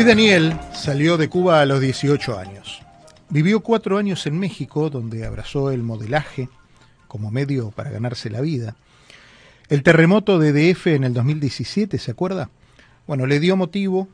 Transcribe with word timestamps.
Luis 0.00 0.08
Daniel 0.08 0.58
salió 0.72 1.18
de 1.18 1.28
Cuba 1.28 1.60
a 1.60 1.66
los 1.66 1.78
18 1.78 2.38
años. 2.38 2.80
Vivió 3.28 3.60
cuatro 3.60 3.98
años 3.98 4.26
en 4.26 4.38
México, 4.38 4.88
donde 4.88 5.26
abrazó 5.26 5.70
el 5.70 5.82
modelaje 5.82 6.48
como 7.06 7.30
medio 7.30 7.70
para 7.70 7.90
ganarse 7.90 8.30
la 8.30 8.40
vida. 8.40 8.76
El 9.68 9.82
terremoto 9.82 10.38
de 10.38 10.54
DF 10.54 10.86
en 10.86 11.04
el 11.04 11.12
2017, 11.12 11.98
¿se 11.98 12.10
acuerda? 12.10 12.48
Bueno, 13.06 13.26
le 13.26 13.40
dio 13.40 13.58
motivo 13.58 14.08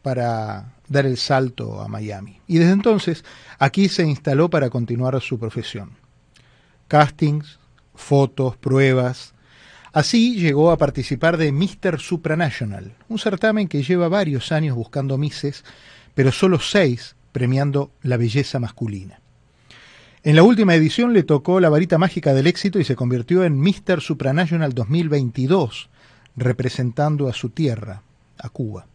para 0.00 0.72
dar 0.88 1.04
el 1.04 1.18
salto 1.18 1.82
a 1.82 1.88
Miami. 1.88 2.40
Y 2.46 2.56
desde 2.56 2.72
entonces 2.72 3.22
aquí 3.58 3.90
se 3.90 4.06
instaló 4.06 4.48
para 4.48 4.70
continuar 4.70 5.20
su 5.20 5.38
profesión. 5.38 5.90
Castings, 6.88 7.58
fotos, 7.94 8.56
pruebas, 8.56 9.34
Así 9.92 10.36
llegó 10.36 10.70
a 10.70 10.76
participar 10.76 11.36
de 11.36 11.50
Mr. 11.50 11.98
Supranational, 11.98 12.92
un 13.08 13.18
certamen 13.18 13.66
que 13.66 13.82
lleva 13.82 14.08
varios 14.08 14.52
años 14.52 14.76
buscando 14.76 15.18
mises, 15.18 15.64
pero 16.14 16.30
solo 16.30 16.60
seis 16.60 17.16
premiando 17.32 17.90
la 18.02 18.16
belleza 18.16 18.60
masculina. 18.60 19.20
En 20.22 20.36
la 20.36 20.44
última 20.44 20.74
edición 20.74 21.12
le 21.12 21.24
tocó 21.24 21.58
la 21.58 21.70
varita 21.70 21.98
mágica 21.98 22.34
del 22.34 22.46
éxito 22.46 22.78
y 22.78 22.84
se 22.84 22.94
convirtió 22.94 23.42
en 23.42 23.58
Mr. 23.58 24.00
Supranational 24.00 24.74
2022, 24.74 25.88
representando 26.36 27.28
a 27.28 27.32
su 27.32 27.50
tierra, 27.50 28.02
a 28.38 28.48
Cuba. 28.48 28.86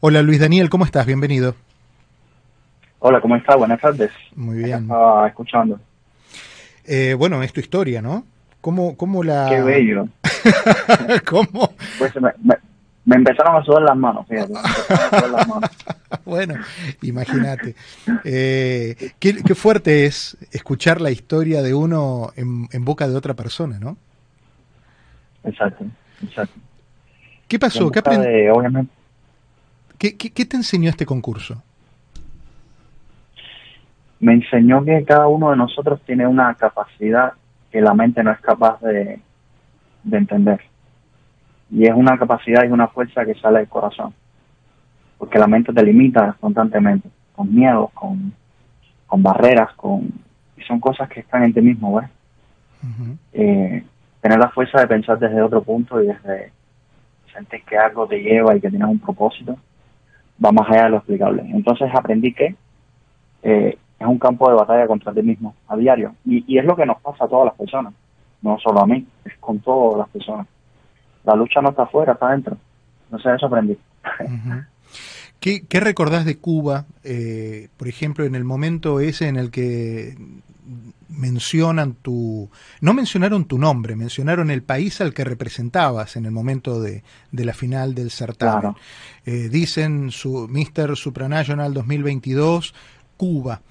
Hola 0.00 0.20
Luis 0.20 0.40
Daniel, 0.40 0.68
¿cómo 0.68 0.84
estás? 0.84 1.06
Bienvenido. 1.06 1.54
Hola, 2.98 3.20
¿cómo 3.22 3.36
estás? 3.36 3.56
Buenas 3.56 3.80
tardes. 3.80 4.10
Muy 4.34 4.58
bien. 4.58 4.82
Estaba 4.82 5.28
escuchando. 5.28 5.80
Eh, 6.84 7.14
bueno, 7.16 7.42
es 7.42 7.52
tu 7.52 7.60
historia, 7.60 8.02
¿no? 8.02 8.24
¿Cómo, 8.64 8.96
cómo 8.96 9.22
la...? 9.22 9.46
Qué 9.50 9.60
bello. 9.60 10.08
¿Cómo? 11.28 11.74
Pues 11.98 12.14
me, 12.18 12.30
me, 13.04 13.16
empezaron 13.16 13.60
a 13.60 13.62
sudar 13.62 13.82
las 13.82 13.94
manos, 13.94 14.26
fíjate. 14.26 14.54
las 14.54 15.46
manos. 15.46 15.70
bueno, 16.24 16.54
imagínate. 17.02 17.74
Eh, 18.24 19.10
qué, 19.18 19.42
qué, 19.42 19.54
fuerte 19.54 20.06
es 20.06 20.38
escuchar 20.50 21.02
la 21.02 21.10
historia 21.10 21.60
de 21.60 21.74
uno 21.74 22.30
en, 22.36 22.66
en 22.72 22.86
boca 22.86 23.06
de 23.06 23.14
otra 23.14 23.34
persona, 23.34 23.78
¿no? 23.78 23.98
Exacto, 25.44 25.84
exacto. 26.22 26.58
¿Qué 27.46 27.58
pasó? 27.58 27.90
¿Qué, 27.90 28.00
de, 28.00 28.50
obviamente... 28.50 28.90
¿Qué, 29.98 30.16
¿Qué, 30.16 30.30
qué 30.30 30.46
te 30.46 30.56
enseñó 30.56 30.88
este 30.88 31.04
concurso? 31.04 31.62
Me 34.20 34.32
enseñó 34.32 34.82
que 34.86 35.04
cada 35.04 35.28
uno 35.28 35.50
de 35.50 35.58
nosotros 35.58 36.00
tiene 36.06 36.26
una 36.26 36.54
capacidad 36.54 37.34
que 37.74 37.80
la 37.80 37.92
mente 37.92 38.22
no 38.22 38.30
es 38.30 38.38
capaz 38.38 38.80
de, 38.82 39.18
entender. 40.12 40.60
Y 41.72 41.82
es 41.88 41.92
una 41.92 42.16
capacidad 42.16 42.62
y 42.62 42.68
una 42.68 42.86
fuerza 42.86 43.24
que 43.24 43.34
sale 43.34 43.58
del 43.58 43.68
corazón. 43.68 44.14
Porque 45.18 45.40
la 45.40 45.48
mente 45.48 45.72
te 45.72 45.82
limita 45.82 46.36
constantemente, 46.38 47.08
con 47.34 47.52
miedos, 47.52 47.90
con, 47.92 48.32
barreras, 49.16 49.74
con 49.74 50.08
y 50.56 50.62
son 50.62 50.78
cosas 50.78 51.08
que 51.08 51.18
están 51.18 51.42
en 51.42 51.52
ti 51.52 51.60
mismo, 51.60 51.96
¿ves? 51.96 52.08
Eh, 53.32 53.84
tener 54.20 54.38
la 54.38 54.50
fuerza 54.50 54.80
de 54.80 54.86
pensar 54.86 55.18
desde 55.18 55.42
otro 55.42 55.60
punto 55.64 56.00
y 56.00 56.06
desde 56.06 56.52
sentir 57.32 57.64
que 57.64 57.76
algo 57.76 58.06
te 58.06 58.22
lleva 58.22 58.54
y 58.54 58.60
que 58.60 58.70
tienes 58.70 58.88
un 58.88 59.00
propósito, 59.00 59.58
va 60.44 60.52
más 60.52 60.70
allá 60.70 60.84
de 60.84 60.90
lo 60.90 60.96
explicable. 60.98 61.42
Entonces 61.48 61.90
aprendí 61.92 62.32
que 62.34 62.54
eh, 63.42 63.78
es 63.98 64.06
un 64.06 64.18
campo 64.18 64.48
de 64.48 64.56
batalla 64.56 64.86
contra 64.86 65.12
ti 65.12 65.22
mismo 65.22 65.54
a 65.68 65.76
diario. 65.76 66.14
Y, 66.24 66.58
es 66.58 66.64
lo 66.64 66.76
que 66.76 66.86
nos 66.86 67.00
pasa 67.00 67.24
a 67.24 67.28
todas 67.28 67.46
las 67.46 67.54
personas, 67.54 67.94
no 68.42 68.58
solo 68.58 68.80
a 68.80 68.86
mí, 68.86 69.06
es 69.24 69.32
con 69.38 69.60
todas 69.60 69.98
las 69.98 70.08
personas. 70.08 70.46
La 71.24 71.34
lucha 71.34 71.60
no 71.60 71.70
está 71.70 71.84
afuera, 71.84 72.12
está 72.12 72.28
adentro. 72.28 72.56
No 73.10 73.18
sé, 73.18 73.34
eso 73.34 73.46
aprendí. 73.46 73.78
¿Qué, 75.40 75.66
¿Qué, 75.66 75.80
recordás 75.80 76.24
de 76.24 76.38
Cuba, 76.38 76.86
eh, 77.02 77.68
por 77.76 77.88
ejemplo, 77.88 78.24
en 78.24 78.34
el 78.34 78.44
momento 78.44 79.00
ese 79.00 79.28
en 79.28 79.36
el 79.36 79.50
que 79.50 80.14
mencionan 81.08 81.94
tu... 81.94 82.50
No 82.80 82.94
mencionaron 82.94 83.44
tu 83.44 83.58
nombre, 83.58 83.96
mencionaron 83.96 84.50
el 84.50 84.62
país 84.62 85.00
al 85.00 85.14
que 85.14 85.24
representabas 85.24 86.16
en 86.16 86.26
el 86.26 86.32
momento 86.32 86.80
de, 86.80 87.02
de 87.30 87.44
la 87.44 87.54
final 87.54 87.94
del 87.94 88.10
certamen. 88.10 88.74
Eh, 89.24 89.48
dicen 89.50 90.10
su 90.10 90.48
Mr. 90.48 90.96
Supranational 90.96 91.72
2022, 91.74 92.74
Cuba. 93.16 93.62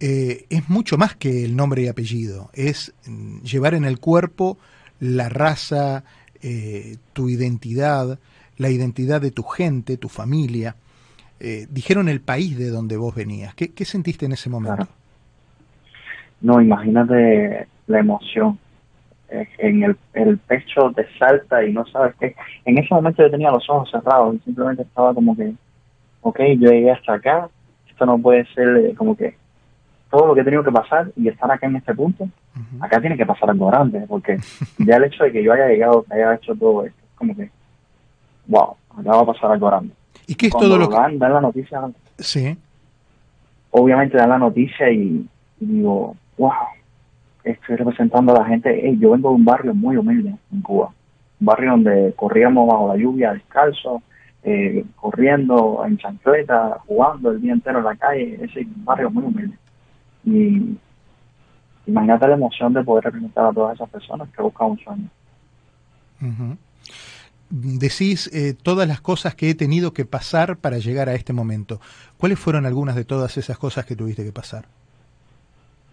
Eh, 0.00 0.46
es 0.48 0.68
mucho 0.70 0.96
más 0.96 1.16
que 1.16 1.44
el 1.44 1.56
nombre 1.56 1.82
y 1.82 1.88
apellido, 1.88 2.50
es 2.54 2.94
mm, 3.06 3.40
llevar 3.40 3.74
en 3.74 3.84
el 3.84 3.98
cuerpo 3.98 4.56
la 5.00 5.28
raza, 5.28 6.04
eh, 6.40 6.96
tu 7.12 7.28
identidad, 7.28 8.18
la 8.58 8.70
identidad 8.70 9.20
de 9.20 9.32
tu 9.32 9.42
gente, 9.42 9.96
tu 9.96 10.08
familia. 10.08 10.76
Eh, 11.40 11.66
dijeron 11.70 12.08
el 12.08 12.20
país 12.20 12.56
de 12.56 12.68
donde 12.70 12.96
vos 12.96 13.14
venías. 13.14 13.54
¿Qué, 13.54 13.84
sentiste 13.84 14.26
en 14.26 14.32
ese 14.32 14.48
momento? 14.50 14.86
No, 16.40 16.60
imagínate 16.60 17.66
la 17.88 17.98
emoción. 17.98 18.58
En 19.30 19.82
el, 19.82 19.96
el, 20.14 20.38
pecho 20.38 20.92
te 20.94 21.06
salta 21.18 21.62
y 21.64 21.72
no 21.72 21.84
sabes 21.86 22.14
qué. 22.18 22.34
En 22.64 22.78
ese 22.78 22.94
momento 22.94 23.22
yo 23.22 23.30
tenía 23.30 23.50
los 23.50 23.68
ojos 23.68 23.90
cerrados 23.90 24.36
y 24.36 24.38
simplemente 24.38 24.82
estaba 24.82 25.12
como 25.12 25.36
que, 25.36 25.52
ok, 26.22 26.38
yo 26.58 26.70
llegué 26.70 26.90
hasta 26.90 27.14
acá, 27.14 27.48
esto 27.88 28.06
no 28.06 28.18
puede 28.18 28.46
ser 28.54 28.94
como 28.96 29.16
que 29.16 29.36
todo 30.10 30.26
lo 30.26 30.34
que 30.34 30.40
he 30.40 30.44
tenido 30.44 30.64
que 30.64 30.72
pasar 30.72 31.10
y 31.16 31.28
estar 31.28 31.50
acá 31.50 31.66
en 31.66 31.76
este 31.76 31.94
punto, 31.94 32.28
acá 32.80 33.00
tiene 33.00 33.16
que 33.16 33.26
pasar 33.26 33.50
algo 33.50 33.66
grande, 33.66 34.04
porque 34.08 34.38
ya 34.78 34.96
el 34.96 35.04
hecho 35.04 35.24
de 35.24 35.32
que 35.32 35.42
yo 35.42 35.52
haya 35.52 35.68
llegado, 35.68 36.02
que 36.02 36.14
haya 36.14 36.34
hecho 36.34 36.54
todo 36.54 36.84
esto, 36.84 36.98
es 37.02 37.16
como 37.16 37.36
que, 37.36 37.50
wow, 38.46 38.74
acá 38.98 39.10
va 39.10 39.20
a 39.20 39.26
pasar 39.26 39.52
algo 39.52 39.66
grande. 39.66 39.92
¿Y 40.26 40.34
qué 40.34 40.46
es 40.46 40.52
todo 40.52 40.76
lo, 40.76 40.88
que... 40.88 40.94
Dan, 40.94 41.18
la 41.18 41.40
noticia. 41.40 41.80
Sí. 42.18 42.56
Obviamente 43.70 44.16
dan 44.16 44.30
la 44.30 44.38
noticia 44.38 44.90
y, 44.90 45.26
digo, 45.60 46.16
wow, 46.36 46.52
estoy 47.44 47.76
representando 47.76 48.34
a 48.34 48.40
la 48.40 48.44
gente. 48.46 48.96
yo 48.98 49.12
vengo 49.12 49.30
de 49.30 49.34
un 49.34 49.44
barrio 49.44 49.74
muy 49.74 49.96
humilde 49.96 50.34
en 50.52 50.62
Cuba, 50.62 50.90
un 51.40 51.46
barrio 51.46 51.72
donde 51.72 52.12
corríamos 52.16 52.68
bajo 52.68 52.88
la 52.88 52.96
lluvia 52.96 53.32
descalzo, 53.32 54.02
eh, 54.42 54.84
corriendo 54.96 55.82
en 55.86 55.98
chancleta, 55.98 56.78
jugando 56.86 57.30
el 57.30 57.40
día 57.40 57.52
entero 57.52 57.78
en 57.78 57.84
la 57.84 57.96
calle, 57.96 58.38
ese 58.42 58.66
barrio 58.84 59.10
muy 59.10 59.24
humilde. 59.24 59.56
Y 60.28 60.76
imagínate 61.86 62.28
la 62.28 62.34
emoción 62.34 62.74
de 62.74 62.84
poder 62.84 63.04
representar 63.04 63.46
a 63.46 63.52
todas 63.52 63.74
esas 63.74 63.88
personas 63.88 64.28
que 64.28 64.42
buscan 64.42 64.70
un 64.70 64.78
sueño. 64.78 65.08
Decís 67.50 68.30
eh, 68.34 68.54
todas 68.54 68.86
las 68.86 69.00
cosas 69.00 69.34
que 69.34 69.48
he 69.48 69.54
tenido 69.54 69.92
que 69.94 70.04
pasar 70.04 70.58
para 70.58 70.78
llegar 70.78 71.08
a 71.08 71.14
este 71.14 71.32
momento. 71.32 71.80
¿Cuáles 72.18 72.38
fueron 72.38 72.66
algunas 72.66 72.94
de 72.94 73.04
todas 73.04 73.38
esas 73.38 73.56
cosas 73.56 73.86
que 73.86 73.96
tuviste 73.96 74.24
que 74.24 74.32
pasar? 74.32 74.66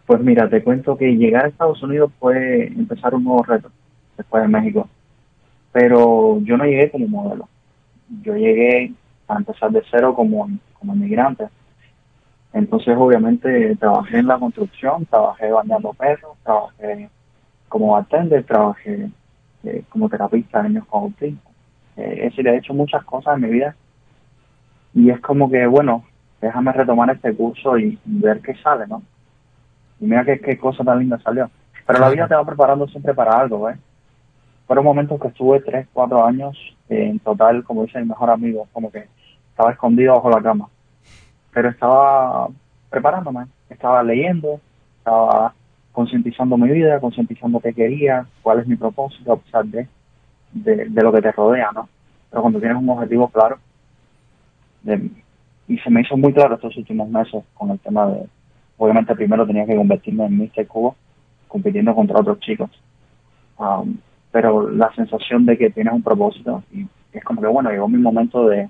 Pues 0.06 0.22
mira, 0.22 0.50
te 0.50 0.62
cuento 0.64 0.98
que 0.98 1.16
llegar 1.16 1.46
a 1.46 1.48
Estados 1.48 1.82
Unidos 1.82 2.12
fue 2.20 2.68
empezar 2.68 3.16
un 3.16 3.24
nuevo 3.24 3.44
reto 3.44 3.72
después 4.18 4.44
de 4.44 4.50
México. 4.50 4.90
Pero 5.72 6.40
yo 6.42 6.58
no 6.58 6.66
llegué 6.66 6.92
como 6.92 7.08
modelo. 7.08 7.48
Yo 8.22 8.36
llegué 8.36 8.94
a 9.28 9.38
empezar 9.38 9.72
de 9.72 9.82
cero 9.90 10.14
como, 10.14 10.50
como 10.78 10.94
inmigrante. 10.94 11.46
Entonces, 12.56 12.96
obviamente, 12.98 13.76
trabajé 13.76 14.20
en 14.20 14.28
la 14.28 14.40
construcción, 14.40 15.06
trabajé 15.08 15.52
bañando 15.52 15.92
perros, 15.92 16.38
trabajé 16.42 17.10
como 17.68 17.92
bartender, 17.92 18.46
trabajé 18.46 19.10
eh, 19.66 19.84
como 19.90 20.08
terapista 20.08 20.64
de 20.64 20.70
niños 20.70 20.86
con 20.88 21.04
autismo. 21.04 21.52
Eh, 21.98 22.14
es 22.20 22.24
decir, 22.30 22.48
he 22.48 22.56
hecho 22.56 22.74
muchas 22.74 23.04
cosas 23.04 23.36
en 23.36 23.42
mi 23.42 23.50
vida 23.50 23.76
y 24.94 25.10
es 25.10 25.20
como 25.20 25.52
que, 25.52 25.68
bueno, 25.68 26.06
déjame 26.40 26.72
retomar 26.72 27.10
este 27.10 27.36
curso 27.36 27.78
y, 27.78 28.00
ver 28.06 28.40
qué 28.40 28.56
sale, 28.64 28.88
¿no? 28.88 29.04
Y 30.00 30.06
mira 30.06 30.24
qué, 30.24 30.40
qué 30.40 30.58
cosa 30.58 30.82
tan 30.86 31.00
linda 31.00 31.20
salió. 31.20 31.52
Pero 31.86 32.00
la 32.00 32.10
vida 32.10 32.30
te 32.30 32.36
va 32.36 32.46
preparando 32.46 32.88
siempre 32.88 33.14
para 33.14 33.38
algo, 33.38 33.70
¿eh? 33.70 33.76
Fueron 34.66 34.86
momentos 34.86 35.20
que 35.20 35.28
estuve 35.28 35.60
tres, 35.60 35.90
cuatro 35.92 36.26
años 36.26 36.58
en 36.88 37.20
total, 37.20 37.66
como 37.66 37.84
dice 37.84 38.00
mi 38.00 38.08
mejor 38.08 38.30
amigo, 38.30 38.66
como 38.72 38.90
que 38.90 39.10
estaba 39.50 39.74
escondido 39.74 40.14
bajo 40.14 40.30
la 40.30 40.42
cama 40.42 40.70
pero 41.56 41.70
estaba 41.70 42.50
preparándome, 42.90 43.46
estaba 43.70 44.04
leyendo, 44.04 44.60
estaba 44.98 45.54
concientizando 45.94 46.58
mi 46.58 46.70
vida, 46.70 47.00
concientizando 47.00 47.62
qué 47.62 47.74
quería, 47.74 48.28
cuál 48.42 48.60
es 48.60 48.68
mi 48.68 48.76
propósito 48.76 49.32
a 49.32 49.38
pesar 49.38 49.66
de, 49.68 49.88
de, 50.52 51.02
lo 51.02 51.14
que 51.14 51.22
te 51.22 51.32
rodea, 51.32 51.72
¿no? 51.74 51.88
Pero 52.30 52.42
cuando 52.42 52.60
tienes 52.60 52.78
un 52.78 52.90
objetivo 52.90 53.30
claro, 53.30 53.58
y 55.70 55.78
se 55.78 55.90
me 55.90 56.02
hizo 56.02 56.18
muy 56.18 56.34
claro 56.34 56.56
estos 56.56 56.76
últimos 56.76 57.08
meses 57.08 57.42
con 57.54 57.72
el 57.72 57.80
tema 57.80 58.06
de, 58.08 58.28
obviamente 58.78 59.16
primero 59.16 59.48
tenía 59.48 59.66
que 59.66 59.78
convertirme 59.78 60.26
en 60.26 60.38
Mr. 60.38 60.68
Cuba, 60.68 60.94
compitiendo 61.48 61.96
contra 61.96 62.20
otros 62.20 62.42
chicos, 62.42 62.70
um, 63.60 63.96
pero 64.30 64.70
la 64.70 64.94
sensación 64.94 65.46
de 65.46 65.58
que 65.58 65.70
tienes 65.70 65.94
un 65.94 66.04
propósito 66.04 66.64
y 66.74 66.86
es 67.14 67.24
como 67.24 67.40
que 67.40 67.48
bueno, 67.48 67.70
llegó 67.70 67.88
mi 67.88 67.98
momento 67.98 68.46
de, 68.50 68.68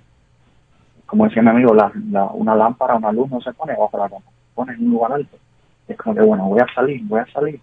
como 1.05 1.25
decía 1.25 1.41
mi 1.41 1.49
amigo, 1.49 1.73
la, 1.73 1.91
una 2.33 2.55
lámpara, 2.55 2.95
una 2.95 3.11
luz 3.11 3.29
no 3.29 3.41
se 3.41 3.53
pone 3.53 3.75
bajo 3.75 3.97
la 3.97 4.09
cama, 4.09 4.25
se 4.25 4.55
pone 4.55 4.73
en 4.73 4.85
un 4.85 4.91
lugar 4.91 5.13
alto. 5.13 5.37
Es 5.87 5.97
como 5.97 6.15
que, 6.15 6.21
bueno, 6.21 6.45
voy 6.45 6.59
a 6.59 6.73
salir, 6.73 7.01
voy 7.03 7.19
a 7.19 7.31
salir. 7.31 7.59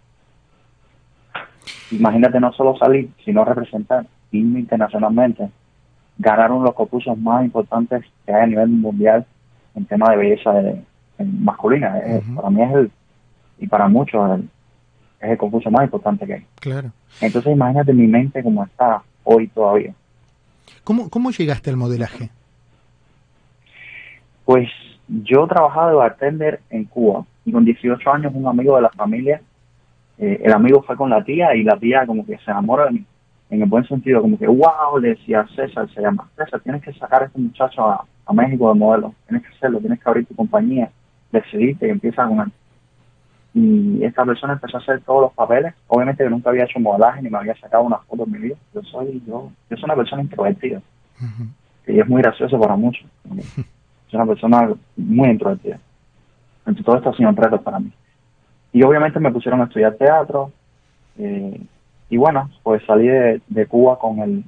Imagínate 1.90 2.40
no 2.40 2.52
solo 2.52 2.76
salir, 2.78 3.10
sino 3.24 3.44
representar 3.44 4.06
internacionalmente 4.30 5.50
ganaron 6.18 6.62
los 6.62 6.74
concursos 6.74 7.18
más 7.18 7.44
importantes 7.44 8.04
que 8.24 8.32
hay 8.32 8.42
a 8.42 8.46
nivel 8.46 8.68
mundial 8.68 9.26
en 9.74 9.84
tema 9.86 10.10
de 10.10 10.16
belleza 10.16 10.52
de, 10.52 10.82
masculina. 11.18 12.00
Para 12.34 12.50
mí 12.50 12.62
es 12.62 12.72
el, 12.72 12.90
y 13.58 13.66
para 13.66 13.88
muchos, 13.88 14.40
es 15.20 15.30
el 15.30 15.38
concurso 15.38 15.70
más 15.70 15.84
importante 15.84 16.26
que 16.26 16.34
hay. 16.34 16.46
Claro. 16.60 16.90
Entonces 17.20 17.52
imagínate 17.52 17.92
mi 17.92 18.06
mente 18.06 18.42
como 18.42 18.64
está 18.64 19.02
hoy 19.24 19.48
todavía. 19.48 19.94
¿Cómo, 20.84 21.10
cómo 21.10 21.30
llegaste 21.30 21.70
al 21.70 21.76
modelaje? 21.76 22.30
Pues 24.44 24.68
yo 25.08 25.46
trabajaba 25.46 25.90
de 25.90 25.96
bartender 25.96 26.60
en 26.70 26.84
Cuba 26.84 27.24
y 27.44 27.52
con 27.52 27.64
18 27.64 28.10
años 28.12 28.32
un 28.34 28.46
amigo 28.46 28.76
de 28.76 28.82
la 28.82 28.90
familia, 28.90 29.40
eh, 30.18 30.40
el 30.44 30.52
amigo 30.52 30.82
fue 30.82 30.96
con 30.96 31.10
la 31.10 31.24
tía 31.24 31.54
y 31.54 31.62
la 31.62 31.76
tía 31.76 32.06
como 32.06 32.24
que 32.24 32.38
se 32.38 32.50
enamora 32.50 32.86
de 32.86 32.92
mí, 32.92 33.04
en 33.50 33.62
el 33.62 33.68
buen 33.68 33.86
sentido, 33.86 34.22
como 34.22 34.38
que 34.38 34.46
wow, 34.46 34.98
le 35.00 35.10
decía 35.10 35.46
César, 35.54 35.88
se 35.92 36.00
llama 36.00 36.28
César, 36.36 36.60
tienes 36.60 36.82
que 36.82 36.92
sacar 36.94 37.22
a 37.22 37.26
este 37.26 37.38
muchacho 37.38 37.84
a, 37.84 38.06
México 38.32 38.72
de 38.72 38.78
modelo, 38.78 39.14
tienes 39.28 39.46
que 39.46 39.54
hacerlo, 39.54 39.78
tienes 39.78 40.00
que 40.00 40.08
abrir 40.08 40.24
tu 40.24 40.34
compañía, 40.34 40.90
decidiste 41.30 41.86
y 41.86 41.90
empieza 41.90 42.26
con 42.26 42.40
él. 42.40 42.52
Y 43.52 44.02
esta 44.04 44.24
persona 44.24 44.54
empezó 44.54 44.78
a 44.78 44.80
hacer 44.80 45.02
todos 45.02 45.20
los 45.20 45.32
papeles, 45.34 45.74
obviamente 45.86 46.24
yo 46.24 46.30
nunca 46.30 46.48
había 46.48 46.64
hecho 46.64 46.80
modelaje 46.80 47.20
ni 47.20 47.28
me 47.28 47.36
había 47.36 47.54
sacado 47.56 47.82
una 47.82 47.98
foto 47.98 48.24
en 48.24 48.32
mi 48.32 48.38
vida, 48.38 48.56
yo 48.72 48.82
soy, 48.84 49.22
yo, 49.26 49.52
yo 49.68 49.76
soy 49.76 49.84
una 49.84 49.96
persona 49.96 50.22
introvertida, 50.22 50.80
y 51.86 52.00
es 52.00 52.08
muy 52.08 52.22
gracioso 52.22 52.58
para 52.58 52.74
muchos. 52.74 53.04
Soy 54.12 54.20
una 54.20 54.26
persona 54.26 54.74
muy 54.94 55.30
introvertida. 55.30 55.78
Entonces 56.58 56.84
todo 56.84 56.96
esto 56.96 57.08
ha 57.08 57.16
sido 57.16 57.30
un 57.30 57.36
reto 57.36 57.58
para 57.62 57.80
mí. 57.80 57.90
Y 58.70 58.82
obviamente 58.82 59.18
me 59.18 59.32
pusieron 59.32 59.62
a 59.62 59.64
estudiar 59.64 59.94
teatro. 59.94 60.52
Eh, 61.16 61.58
y 62.10 62.16
bueno, 62.18 62.50
pues 62.62 62.82
salí 62.86 63.08
de, 63.08 63.66
Cuba 63.66 63.98
con 63.98 64.18
el, 64.18 64.44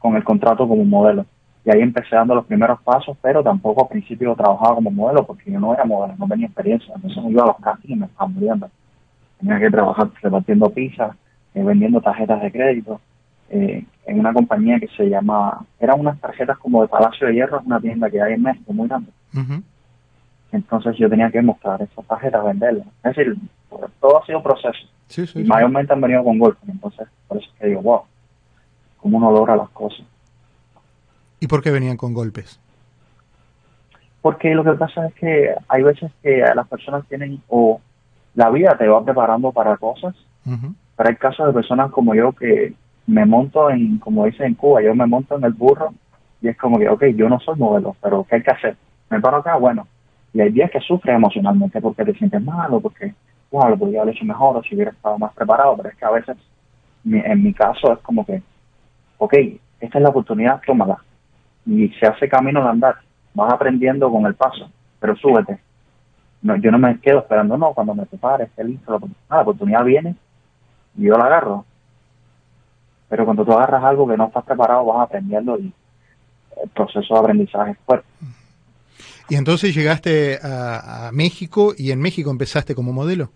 con 0.00 0.16
el 0.16 0.24
contrato 0.24 0.66
como 0.66 0.84
modelo. 0.84 1.24
Y 1.64 1.70
ahí 1.70 1.80
empecé 1.80 2.16
dando 2.16 2.34
los 2.34 2.44
primeros 2.44 2.82
pasos, 2.82 3.16
pero 3.22 3.40
tampoco 3.40 3.82
al 3.82 3.88
principio 3.88 4.34
trabajaba 4.34 4.74
como 4.74 4.90
modelo 4.90 5.24
porque 5.24 5.52
yo 5.52 5.60
no 5.60 5.72
era 5.72 5.84
modelo, 5.84 6.16
no 6.18 6.26
tenía 6.26 6.46
experiencia. 6.46 6.92
Entonces 6.96 7.22
me 7.22 7.30
iba 7.30 7.44
a 7.44 7.46
los 7.46 7.58
castings 7.58 7.90
y 7.90 8.00
me 8.00 8.06
estaba 8.06 8.28
muriendo. 8.28 8.68
Tenía 9.38 9.60
que 9.60 9.70
trabajar 9.70 10.10
repartiendo 10.20 10.70
pizzas, 10.70 11.14
eh, 11.54 11.62
vendiendo 11.62 12.00
tarjetas 12.00 12.42
de 12.42 12.50
crédito, 12.50 13.00
eh, 13.54 13.84
en 14.06 14.18
una 14.18 14.32
compañía 14.32 14.80
que 14.80 14.88
se 14.96 15.10
llama, 15.10 15.64
eran 15.78 16.00
unas 16.00 16.18
tarjetas 16.18 16.56
como 16.56 16.80
de 16.80 16.88
Palacio 16.88 17.26
de 17.26 17.34
Hierro, 17.34 17.60
es 17.60 17.66
una 17.66 17.80
tienda 17.80 18.08
que 18.08 18.20
hay 18.20 18.32
en 18.32 18.42
México 18.42 18.72
muy 18.72 18.88
grande. 18.88 19.12
Entonces 20.52 20.96
yo 20.96 21.08
tenía 21.10 21.30
que 21.30 21.42
mostrar 21.42 21.82
esas 21.82 22.06
tarjetas, 22.06 22.42
venderlas. 22.44 22.86
Es 23.04 23.14
decir, 23.14 23.36
todo 24.00 24.22
ha 24.22 24.26
sido 24.26 24.42
proceso. 24.42 24.86
y 25.34 25.44
mayormente 25.44 25.92
han 25.92 26.00
venido 26.00 26.24
con 26.24 26.38
golpes. 26.38 26.66
Entonces, 26.66 27.06
por 27.28 27.36
eso 27.36 27.46
es 27.52 27.60
que 27.60 27.66
digo, 27.66 27.82
wow, 27.82 28.02
cómo 28.96 29.18
uno 29.18 29.30
logra 29.30 29.54
las 29.54 29.68
cosas. 29.68 30.06
¿Y 31.38 31.46
por 31.46 31.62
qué 31.62 31.70
venían 31.70 31.98
con 31.98 32.14
golpes? 32.14 32.58
Porque 34.22 34.54
lo 34.54 34.64
que 34.64 34.72
pasa 34.72 35.08
es 35.08 35.14
que 35.14 35.54
hay 35.68 35.82
veces 35.82 36.10
que 36.22 36.42
las 36.54 36.68
personas 36.68 37.06
tienen, 37.06 37.42
o 37.48 37.82
la 38.34 38.48
vida 38.48 38.78
te 38.78 38.88
va 38.88 39.04
preparando 39.04 39.52
para 39.52 39.76
cosas, 39.76 40.14
pero 40.96 41.08
hay 41.08 41.16
casos 41.16 41.46
de 41.46 41.52
personas 41.52 41.90
como 41.90 42.14
yo 42.14 42.32
que 42.32 42.74
me 43.06 43.26
monto 43.26 43.70
en, 43.70 43.98
como 43.98 44.24
dicen 44.26 44.46
en 44.46 44.54
Cuba, 44.54 44.82
yo 44.82 44.94
me 44.94 45.06
monto 45.06 45.36
en 45.36 45.44
el 45.44 45.52
burro 45.52 45.92
y 46.40 46.48
es 46.48 46.56
como 46.56 46.78
que, 46.78 46.88
ok, 46.88 47.04
yo 47.14 47.28
no 47.28 47.38
soy 47.40 47.56
modelo, 47.56 47.96
pero 48.02 48.24
¿qué 48.28 48.36
hay 48.36 48.42
que 48.42 48.50
hacer? 48.50 48.76
Me 49.10 49.20
paro 49.20 49.38
acá, 49.38 49.56
bueno, 49.56 49.86
y 50.32 50.40
hay 50.40 50.50
días 50.50 50.70
que 50.70 50.80
sufres 50.80 51.14
emocionalmente 51.14 51.80
porque 51.80 52.04
te 52.04 52.14
sientes 52.14 52.42
mal 52.42 52.72
o 52.72 52.80
porque, 52.80 53.14
wow, 53.50 53.68
lo 53.68 53.78
podría 53.78 54.02
haber 54.02 54.14
hecho 54.14 54.24
mejor 54.24 54.56
o 54.56 54.62
si 54.62 54.74
hubiera 54.74 54.90
estado 54.90 55.18
más 55.18 55.32
preparado, 55.34 55.76
pero 55.76 55.90
es 55.90 55.96
que 55.96 56.04
a 56.04 56.10
veces, 56.10 56.36
en 57.04 57.42
mi 57.42 57.52
caso, 57.52 57.92
es 57.92 57.98
como 58.00 58.24
que, 58.24 58.42
ok, 59.18 59.34
esta 59.80 59.98
es 59.98 60.02
la 60.02 60.10
oportunidad, 60.10 60.60
tómala. 60.66 60.98
Y 61.66 61.88
se 61.90 62.06
hace 62.06 62.28
camino 62.28 62.62
de 62.62 62.70
andar, 62.70 62.96
vas 63.34 63.52
aprendiendo 63.52 64.10
con 64.10 64.24
el 64.26 64.34
paso, 64.34 64.70
pero 64.98 65.14
súbete. 65.16 65.58
No, 66.40 66.56
yo 66.56 66.72
no 66.72 66.78
me 66.78 66.98
quedo 66.98 67.20
esperando, 67.20 67.56
no, 67.56 67.72
cuando 67.72 67.94
me 67.94 68.06
prepare, 68.06 68.44
esté 68.44 68.64
listo, 68.64 68.98
la 69.30 69.40
oportunidad 69.40 69.84
viene 69.84 70.16
y 70.96 71.04
yo 71.04 71.16
la 71.16 71.26
agarro 71.26 71.64
pero 73.12 73.26
cuando 73.26 73.44
tú 73.44 73.52
agarras 73.52 73.84
algo 73.84 74.08
que 74.08 74.16
no 74.16 74.28
estás 74.28 74.42
preparado, 74.42 74.86
vas 74.86 75.04
aprendiendo 75.04 75.58
y 75.58 75.70
el 76.62 76.70
proceso 76.70 77.12
de 77.12 77.20
aprendizaje 77.20 77.72
es 77.72 77.78
fuerte. 77.84 78.06
Y 79.28 79.34
entonces 79.34 79.74
llegaste 79.74 80.38
a, 80.42 81.10
México 81.12 81.74
y 81.76 81.90
en 81.90 82.00
México 82.00 82.30
empezaste 82.30 82.74
como 82.74 82.90
modelo. 82.94 83.28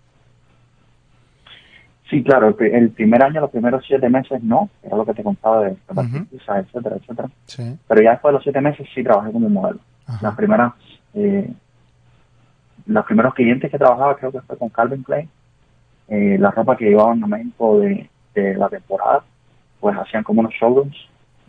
Sí, 2.09 2.25
claro, 2.25 2.57
el, 2.59 2.89
primer 2.89 3.23
año, 3.23 3.43
los 3.43 3.51
primeros 3.51 3.85
siete 3.87 4.09
meses 4.09 4.43
no, 4.43 4.71
era 4.83 4.97
lo 4.97 5.05
que 5.05 5.13
te 5.13 5.23
contaba 5.23 5.65
de 5.67 5.77
etcétera, 5.91 6.97
etcétera. 6.97 7.29
Pero 7.87 8.03
ya 8.03 8.13
después 8.13 8.31
de 8.31 8.33
los 8.33 8.43
siete 8.45 8.63
meses 8.63 8.89
sí 8.95 9.05
trabajé 9.05 9.31
como 9.31 9.51
modelo. 9.51 9.81
Las 10.23 10.35
primeras, 10.37 10.73
eh, 11.13 11.53
los 12.87 13.05
primeros 13.05 13.35
clientes 13.35 13.71
que 13.71 13.77
trabajaba 13.77 14.17
creo 14.17 14.33
que 14.33 14.41
fue 14.41 14.57
con 14.57 14.71
Calvin 14.71 15.03
Klein, 15.03 15.29
eh, 16.09 16.39
la 16.41 16.51
ropa 16.51 16.79
que 16.79 16.87
llevaban 16.87 17.23
a 17.23 17.27
México 17.27 17.79
de 17.81 18.09
la 18.35 18.71
temporada, 18.71 19.23
pues 19.81 19.97
hacían 19.97 20.23
como 20.23 20.41
unos 20.41 20.53
showrooms 20.55 20.97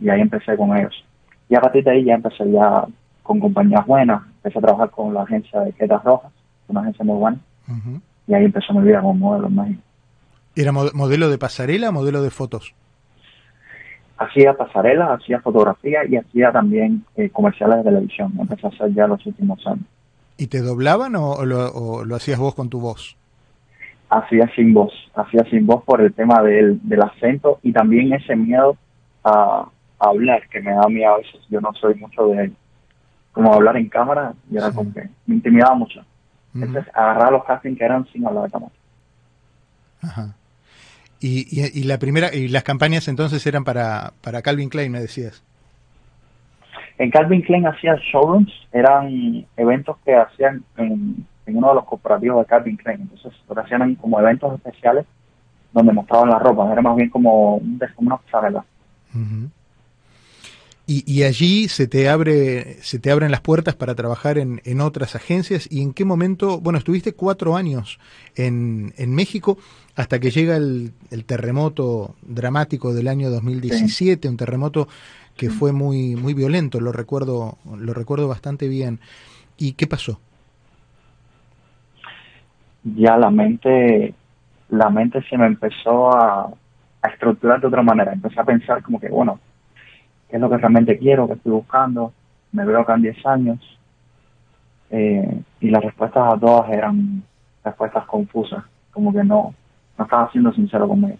y 0.00 0.08
ahí 0.08 0.20
empecé 0.20 0.56
con 0.56 0.76
ellos. 0.76 1.04
Y 1.48 1.56
a 1.56 1.60
partir 1.60 1.84
de 1.84 1.90
ahí 1.92 2.04
ya 2.04 2.14
empecé 2.14 2.50
ya 2.50 2.84
con 3.22 3.40
compañías 3.40 3.86
buenas, 3.86 4.22
empecé 4.36 4.58
a 4.58 4.62
trabajar 4.62 4.90
con 4.90 5.14
la 5.14 5.22
agencia 5.22 5.60
de 5.60 5.72
Quetas 5.72 6.02
Rojas, 6.04 6.32
una 6.68 6.80
agencia 6.80 7.04
muy 7.04 7.16
buena, 7.16 7.38
y 8.26 8.34
ahí 8.34 8.44
empezó 8.44 8.72
mi 8.74 8.86
vida 8.86 9.00
como 9.00 9.14
modelo 9.14 9.48
en 9.48 9.56
México. 9.56 9.82
¿Era 10.56 10.72
modelo 10.72 11.30
de 11.30 11.38
pasarela 11.38 11.90
o 11.90 11.92
modelo 11.92 12.22
de 12.22 12.30
fotos? 12.30 12.74
Hacía 14.16 14.54
pasarela, 14.54 15.14
hacía 15.14 15.40
fotografía 15.40 16.00
y 16.08 16.16
hacía 16.16 16.50
también 16.50 17.04
eh, 17.16 17.30
comerciales 17.30 17.78
de 17.78 17.84
televisión. 17.84 18.32
Empecé 18.38 18.66
a 18.66 18.70
hacer 18.70 18.92
ya 18.92 19.06
los 19.06 19.24
últimos 19.24 19.64
años. 19.66 19.84
¿Y 20.36 20.48
te 20.48 20.60
doblaban 20.60 21.14
o, 21.16 21.44
lo, 21.44 22.14
hacías 22.14 22.38
vos 22.38 22.54
con 22.54 22.70
tu 22.70 22.80
voz? 22.80 23.16
Hacía 24.10 24.48
sin 24.54 24.72
voz, 24.72 24.92
hacía 25.14 25.44
sin 25.50 25.66
voz 25.66 25.84
por 25.84 26.00
el 26.00 26.12
tema 26.12 26.42
del, 26.42 26.80
del 26.82 27.02
acento 27.02 27.58
y 27.62 27.72
también 27.72 28.12
ese 28.12 28.36
miedo 28.36 28.76
a, 29.24 29.68
hablar 30.00 30.48
que 30.48 30.60
me 30.60 30.70
da 30.70 30.82
a 30.84 30.88
mí 30.88 31.02
a 31.02 31.16
veces. 31.16 31.40
Yo 31.48 31.60
no 31.60 31.72
soy 31.74 31.96
mucho 31.96 32.28
de 32.28 32.52
como 33.32 33.52
hablar 33.52 33.76
en 33.76 33.88
cámara 33.88 34.32
y 34.50 34.56
era 34.56 34.70
como 34.70 34.92
que 34.92 35.08
me 35.26 35.34
intimidaba 35.34 35.74
mucho. 35.74 36.04
Entonces 36.54 36.84
agarrar 36.94 37.32
los 37.32 37.44
castings 37.44 37.78
que 37.78 37.84
eran 37.84 38.06
sin 38.12 38.26
hablar 38.26 38.44
de 38.44 38.50
cámara. 38.50 38.72
Ajá. 40.02 40.34
Y, 41.20 41.46
y, 41.50 41.82
la 41.82 41.98
primera 41.98 42.32
y 42.32 42.46
las 42.46 42.62
campañas 42.62 43.08
entonces 43.08 43.44
eran 43.44 43.64
para, 43.64 44.12
para 44.22 44.40
Calvin 44.40 44.68
Klein, 44.68 44.92
me 44.92 45.00
decías. 45.00 45.42
En 46.96 47.10
Calvin 47.10 47.42
Klein 47.42 47.66
hacían 47.66 47.96
showrooms, 47.96 48.52
eran 48.72 49.44
eventos 49.56 49.96
que 50.04 50.14
hacían 50.14 50.62
en 50.76 51.26
en 51.48 51.56
uno 51.56 51.68
de 51.68 51.74
los 51.76 51.84
corporativos 51.84 52.40
de 52.40 52.46
Calvin 52.46 52.76
Klein. 52.76 53.00
Entonces, 53.00 53.32
hacían 53.56 53.94
como 53.96 54.20
eventos 54.20 54.54
especiales 54.54 55.06
donde 55.72 55.92
mostraban 55.92 56.30
la 56.30 56.38
ropa. 56.38 56.70
Era 56.70 56.82
más 56.82 56.96
bien 56.96 57.10
como, 57.10 57.56
un, 57.56 57.80
como 57.96 58.08
una 58.08 58.16
pasarela. 58.18 58.64
y, 60.86 61.10
y, 61.10 61.22
allí 61.24 61.68
se 61.68 61.86
te 61.86 62.08
abre, 62.08 62.74
se 62.82 62.98
te 62.98 63.10
abren 63.10 63.30
las 63.30 63.40
puertas 63.40 63.74
para 63.74 63.94
trabajar 63.94 64.38
en, 64.38 64.60
en, 64.64 64.80
otras 64.80 65.14
agencias. 65.14 65.66
¿Y 65.70 65.82
en 65.82 65.92
qué 65.92 66.04
momento? 66.04 66.60
Bueno, 66.60 66.78
estuviste 66.78 67.14
cuatro 67.14 67.56
años 67.56 67.98
en, 68.36 68.92
en 68.96 69.14
México 69.14 69.58
hasta 69.96 70.18
que 70.20 70.30
llega 70.30 70.56
el, 70.56 70.92
el 71.10 71.24
terremoto 71.24 72.14
dramático 72.22 72.94
del 72.94 73.08
año 73.08 73.30
2017, 73.30 74.28
un 74.28 74.36
terremoto 74.36 74.88
que 75.36 75.50
fue 75.50 75.72
muy, 75.72 76.16
muy 76.16 76.34
violento. 76.34 76.80
Lo 76.80 76.92
recuerdo, 76.92 77.58
lo 77.78 77.94
recuerdo 77.94 78.28
bastante 78.28 78.68
bien. 78.68 79.00
¿Y 79.56 79.72
qué 79.72 79.86
pasó? 79.86 80.20
Ya 82.96 83.16
la 83.16 83.30
mente, 83.30 84.14
la 84.70 84.90
mente 84.90 85.22
se 85.22 85.36
me 85.36 85.46
empezó 85.46 86.14
a, 86.14 86.52
estructurar 87.10 87.60
de 87.60 87.68
otra 87.68 87.82
manera. 87.82 88.12
Empecé 88.12 88.40
a 88.40 88.44
pensar 88.44 88.82
como 88.82 89.00
que, 89.00 89.08
bueno, 89.08 89.38
¿qué 90.28 90.36
es 90.36 90.42
lo 90.42 90.50
que 90.50 90.58
realmente 90.58 90.98
quiero, 90.98 91.26
qué 91.26 91.34
estoy 91.34 91.52
buscando? 91.52 92.12
Me 92.52 92.64
veo 92.64 92.80
acá 92.80 92.94
en 92.94 93.02
10 93.02 93.26
años. 93.26 93.78
Eh, 94.90 95.42
y 95.60 95.70
las 95.70 95.84
respuestas 95.84 96.34
a 96.34 96.38
todas 96.38 96.70
eran 96.70 97.22
respuestas 97.64 98.04
confusas, 98.06 98.64
como 98.92 99.12
que 99.12 99.22
no, 99.22 99.54
no 99.96 100.04
estaba 100.04 100.30
siendo 100.32 100.52
sincero 100.52 100.88
conmigo. 100.88 101.18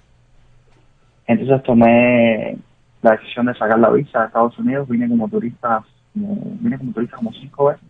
Entonces 1.27 1.63
tomé 1.63 2.57
la 3.03 3.13
decisión 3.13 3.47
de 3.47 3.55
sacar 3.55 3.79
la 3.79 3.91
visa 3.91 4.23
a 4.23 4.27
Estados 4.27 4.59
Unidos, 4.59 4.89
vine 4.89 5.09
como 5.09 5.29
turista, 5.29 5.85
vine 6.15 6.79
como 6.79 6.93
turista 6.93 7.17
como 7.17 7.33
cinco 7.33 7.67
veces. 7.67 7.89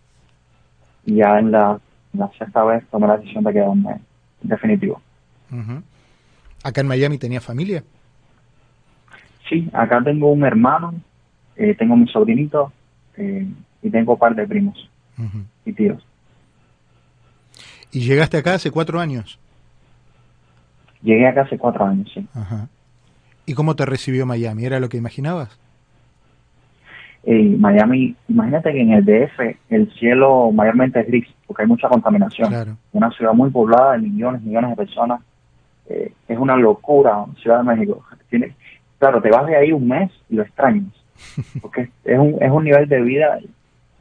Y 1.06 1.16
ya 1.16 1.38
en 1.38 1.52
la 1.52 1.78
la 2.12 2.30
sexta 2.38 2.64
vez 2.64 2.84
tomé 2.90 3.06
la 3.06 3.18
decisión 3.18 3.44
de 3.44 3.52
quedarme 3.52 4.00
definitivo. 4.42 5.00
¿Acá 6.62 6.80
en 6.80 6.86
Miami 6.86 7.18
tenía 7.18 7.40
familia? 7.40 7.82
Sí, 9.48 9.68
acá 9.72 10.02
tengo 10.04 10.30
un 10.30 10.44
hermano, 10.44 10.94
eh, 11.56 11.74
tengo 11.74 11.96
mi 11.96 12.06
sobrinito 12.08 12.72
eh, 13.16 13.46
y 13.82 13.90
tengo 13.90 14.12
un 14.12 14.18
par 14.18 14.34
de 14.34 14.46
primos 14.46 14.88
y 15.64 15.72
tíos. 15.72 16.04
¿Y 17.90 18.00
llegaste 18.00 18.36
acá 18.36 18.54
hace 18.54 18.70
cuatro 18.70 19.00
años? 19.00 19.38
Llegué 21.02 21.26
acá 21.26 21.42
hace 21.42 21.58
cuatro 21.58 21.84
años, 21.84 22.10
sí. 22.12 22.26
¿Y 23.46 23.54
cómo 23.54 23.74
te 23.74 23.86
recibió 23.86 24.26
Miami? 24.26 24.64
¿Era 24.64 24.78
lo 24.78 24.88
que 24.88 24.96
imaginabas? 24.96 25.58
Miami, 27.35 28.16
imagínate 28.28 28.73
que 28.73 28.80
en 28.80 28.92
el 28.92 29.04
DF 29.04 29.56
el 29.68 29.92
cielo 29.99 30.50
mayormente 30.50 31.00
es 31.00 31.06
gris, 31.06 31.26
porque 31.47 31.62
hay 31.62 31.68
mucha 31.68 31.88
contaminación. 31.88 32.78
Una 32.92 33.11
ciudad 33.11 33.35
muy 33.35 33.50
poblada 33.50 33.92
de 33.92 33.99
millones, 33.99 34.42
millones 34.42 34.70
de 34.70 34.76
personas. 34.76 35.20
Eh, 35.90 36.12
es 36.26 36.38
una 36.38 36.56
locura, 36.56 37.25
Ciudad 37.42 37.58
de 37.58 37.64
México. 37.64 38.02
Tiene, 38.30 38.54
claro, 38.99 39.20
te 39.20 39.30
vas 39.30 39.47
de 39.47 39.56
ahí 39.56 39.73
un 39.73 39.87
mes 39.88 40.11
y 40.30 40.37
lo 40.37 40.42
extrañas, 40.42 40.92
porque 41.61 41.90
es 42.04 42.18
un, 42.18 42.37
es 42.40 42.50
un 42.50 42.64
nivel 42.64 42.88
de 42.88 43.02
vida 43.02 43.38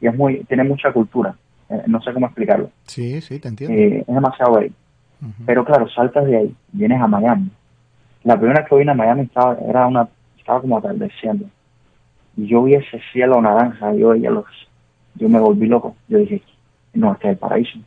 y 0.00 0.06
es 0.06 0.16
muy 0.16 0.44
tiene 0.44 0.64
mucha 0.64 0.92
cultura. 0.92 1.34
Eh, 1.68 1.82
no 1.86 2.00
sé 2.00 2.12
cómo 2.14 2.26
explicarlo. 2.26 2.70
Sí, 2.84 3.20
sí, 3.20 3.38
te 3.38 3.48
entiendo. 3.48 3.76
Eh, 3.76 4.04
es 4.06 4.14
demasiado 4.14 4.54
bello. 4.54 4.74
Pero 5.44 5.64
claro, 5.64 5.88
saltas 5.88 6.24
de 6.26 6.36
ahí, 6.36 6.54
vienes 6.72 7.00
a 7.00 7.08
Miami. 7.08 7.50
La 8.22 8.36
primera 8.36 8.60
vez 8.60 8.68
que 8.68 8.76
vine 8.76 8.92
a 8.92 8.94
Miami 8.94 9.22
estaba, 9.22 9.58
era 9.68 9.86
una, 9.86 10.08
estaba 10.38 10.60
como 10.60 10.78
atardeciendo. 10.78 11.46
Y 12.38 12.46
yo 12.46 12.62
vi 12.62 12.74
ese 12.74 13.00
cielo 13.12 13.42
naranja, 13.42 13.92
yo 13.94 14.10
veía 14.10 14.30
los, 14.30 14.46
yo 15.16 15.28
me 15.28 15.40
volví 15.40 15.66
loco. 15.66 15.96
Yo 16.06 16.18
dije, 16.18 16.40
no, 16.94 17.12
este 17.12 17.26
es 17.26 17.32
el 17.32 17.38
paraíso. 17.38 17.78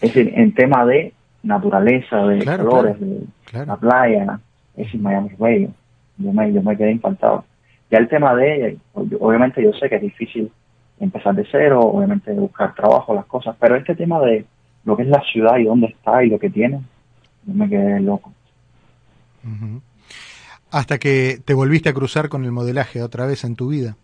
Es 0.00 0.12
decir, 0.12 0.32
en 0.34 0.52
tema 0.52 0.84
de 0.84 1.12
naturaleza, 1.44 2.26
de 2.26 2.44
colores, 2.44 2.96
de 2.98 3.26
la 3.64 3.76
playa, 3.76 4.40
es 4.76 4.92
Miami 4.96 5.28
es 5.28 5.38
bello. 5.38 5.68
Yo 6.16 6.32
me, 6.32 6.52
yo 6.52 6.60
me 6.60 6.76
quedé 6.76 6.90
impactado. 6.90 7.44
Ya 7.92 7.98
el 7.98 8.08
tema 8.08 8.34
de, 8.34 8.76
obviamente 8.92 9.62
yo 9.62 9.72
sé 9.74 9.88
que 9.88 9.96
es 9.96 10.02
difícil 10.02 10.50
empezar 10.98 11.36
de 11.36 11.46
cero, 11.50 11.80
obviamente 11.80 12.32
buscar 12.32 12.74
trabajo, 12.74 13.14
las 13.14 13.26
cosas, 13.26 13.54
pero 13.60 13.76
este 13.76 13.94
tema 13.94 14.20
de 14.20 14.44
lo 14.84 14.96
que 14.96 15.04
es 15.04 15.08
la 15.08 15.22
ciudad 15.22 15.58
y 15.58 15.64
dónde 15.64 15.86
está 15.86 16.24
y 16.24 16.28
lo 16.28 16.40
que 16.40 16.50
tiene, 16.50 16.80
yo 17.46 17.54
me 17.54 17.68
quedé 17.68 18.00
loco. 18.00 18.32
Hasta 20.70 20.98
que 20.98 21.38
te 21.44 21.54
volviste 21.54 21.88
a 21.88 21.94
cruzar 21.94 22.28
con 22.28 22.44
el 22.44 22.52
modelaje 22.52 23.02
otra 23.02 23.26
vez 23.26 23.44
en 23.44 23.56
tu 23.56 23.68
vida. 23.68 23.96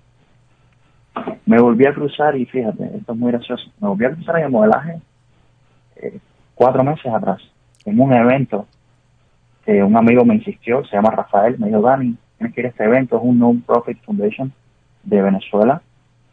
Me 1.46 1.60
volví 1.60 1.86
a 1.86 1.92
cruzar 1.92 2.36
y 2.36 2.46
fíjate, 2.46 2.84
esto 2.96 3.12
es 3.12 3.18
muy 3.18 3.30
gracioso, 3.30 3.70
me 3.80 3.88
volví 3.88 4.04
a 4.06 4.14
cruzar 4.14 4.38
en 4.38 4.44
el 4.44 4.50
modelaje 4.50 5.00
eh, 5.96 6.18
cuatro 6.54 6.82
meses 6.82 7.06
atrás, 7.12 7.40
en 7.84 8.00
un 8.00 8.12
evento 8.12 8.66
que 9.64 9.82
un 9.82 9.96
amigo 9.96 10.24
me 10.24 10.34
insistió, 10.34 10.84
se 10.84 10.96
llama 10.96 11.10
Rafael, 11.10 11.58
me 11.58 11.68
dijo, 11.68 11.82
Dani, 11.82 12.16
tienes 12.38 12.54
que 12.54 12.60
ir 12.60 12.66
a 12.66 12.70
este 12.70 12.84
evento, 12.84 13.16
es 13.16 13.22
un 13.22 13.38
non-profit 13.38 14.02
foundation 14.04 14.52
de 15.02 15.22
Venezuela, 15.22 15.82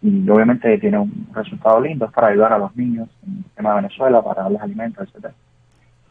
y 0.01 0.27
obviamente 0.29 0.77
tiene 0.79 0.97
un 0.97 1.27
resultado 1.33 1.79
lindo, 1.79 2.05
es 2.05 2.11
para 2.11 2.27
ayudar 2.27 2.53
a 2.53 2.57
los 2.57 2.75
niños 2.75 3.07
en 3.25 3.37
el 3.37 3.43
tema 3.55 3.69
de 3.69 3.75
Venezuela, 3.81 4.21
para 4.21 4.43
darles 4.43 4.61
alimentos, 4.61 5.07
etcétera. 5.07 5.33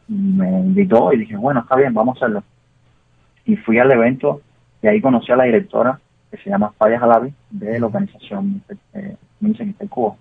Y 0.07 0.13
me 0.13 0.49
invitó 0.49 1.11
y 1.13 1.19
dije, 1.19 1.35
bueno, 1.35 1.61
está 1.61 1.75
bien, 1.75 1.93
vamos 1.93 2.15
a 2.15 2.25
hacerlo. 2.25 2.43
Y 3.51 3.57
fui 3.57 3.79
al 3.79 3.91
evento 3.91 4.41
y 4.81 4.87
ahí 4.87 5.01
conocí 5.01 5.29
a 5.29 5.35
la 5.35 5.43
directora, 5.43 5.99
que 6.31 6.37
se 6.37 6.49
llama 6.49 6.71
Faya 6.77 6.97
Jalabi, 6.97 7.33
de 7.49 7.77
la 7.81 7.85
organización 7.85 8.63
eh, 8.93 9.17
Cuba. 9.89 10.15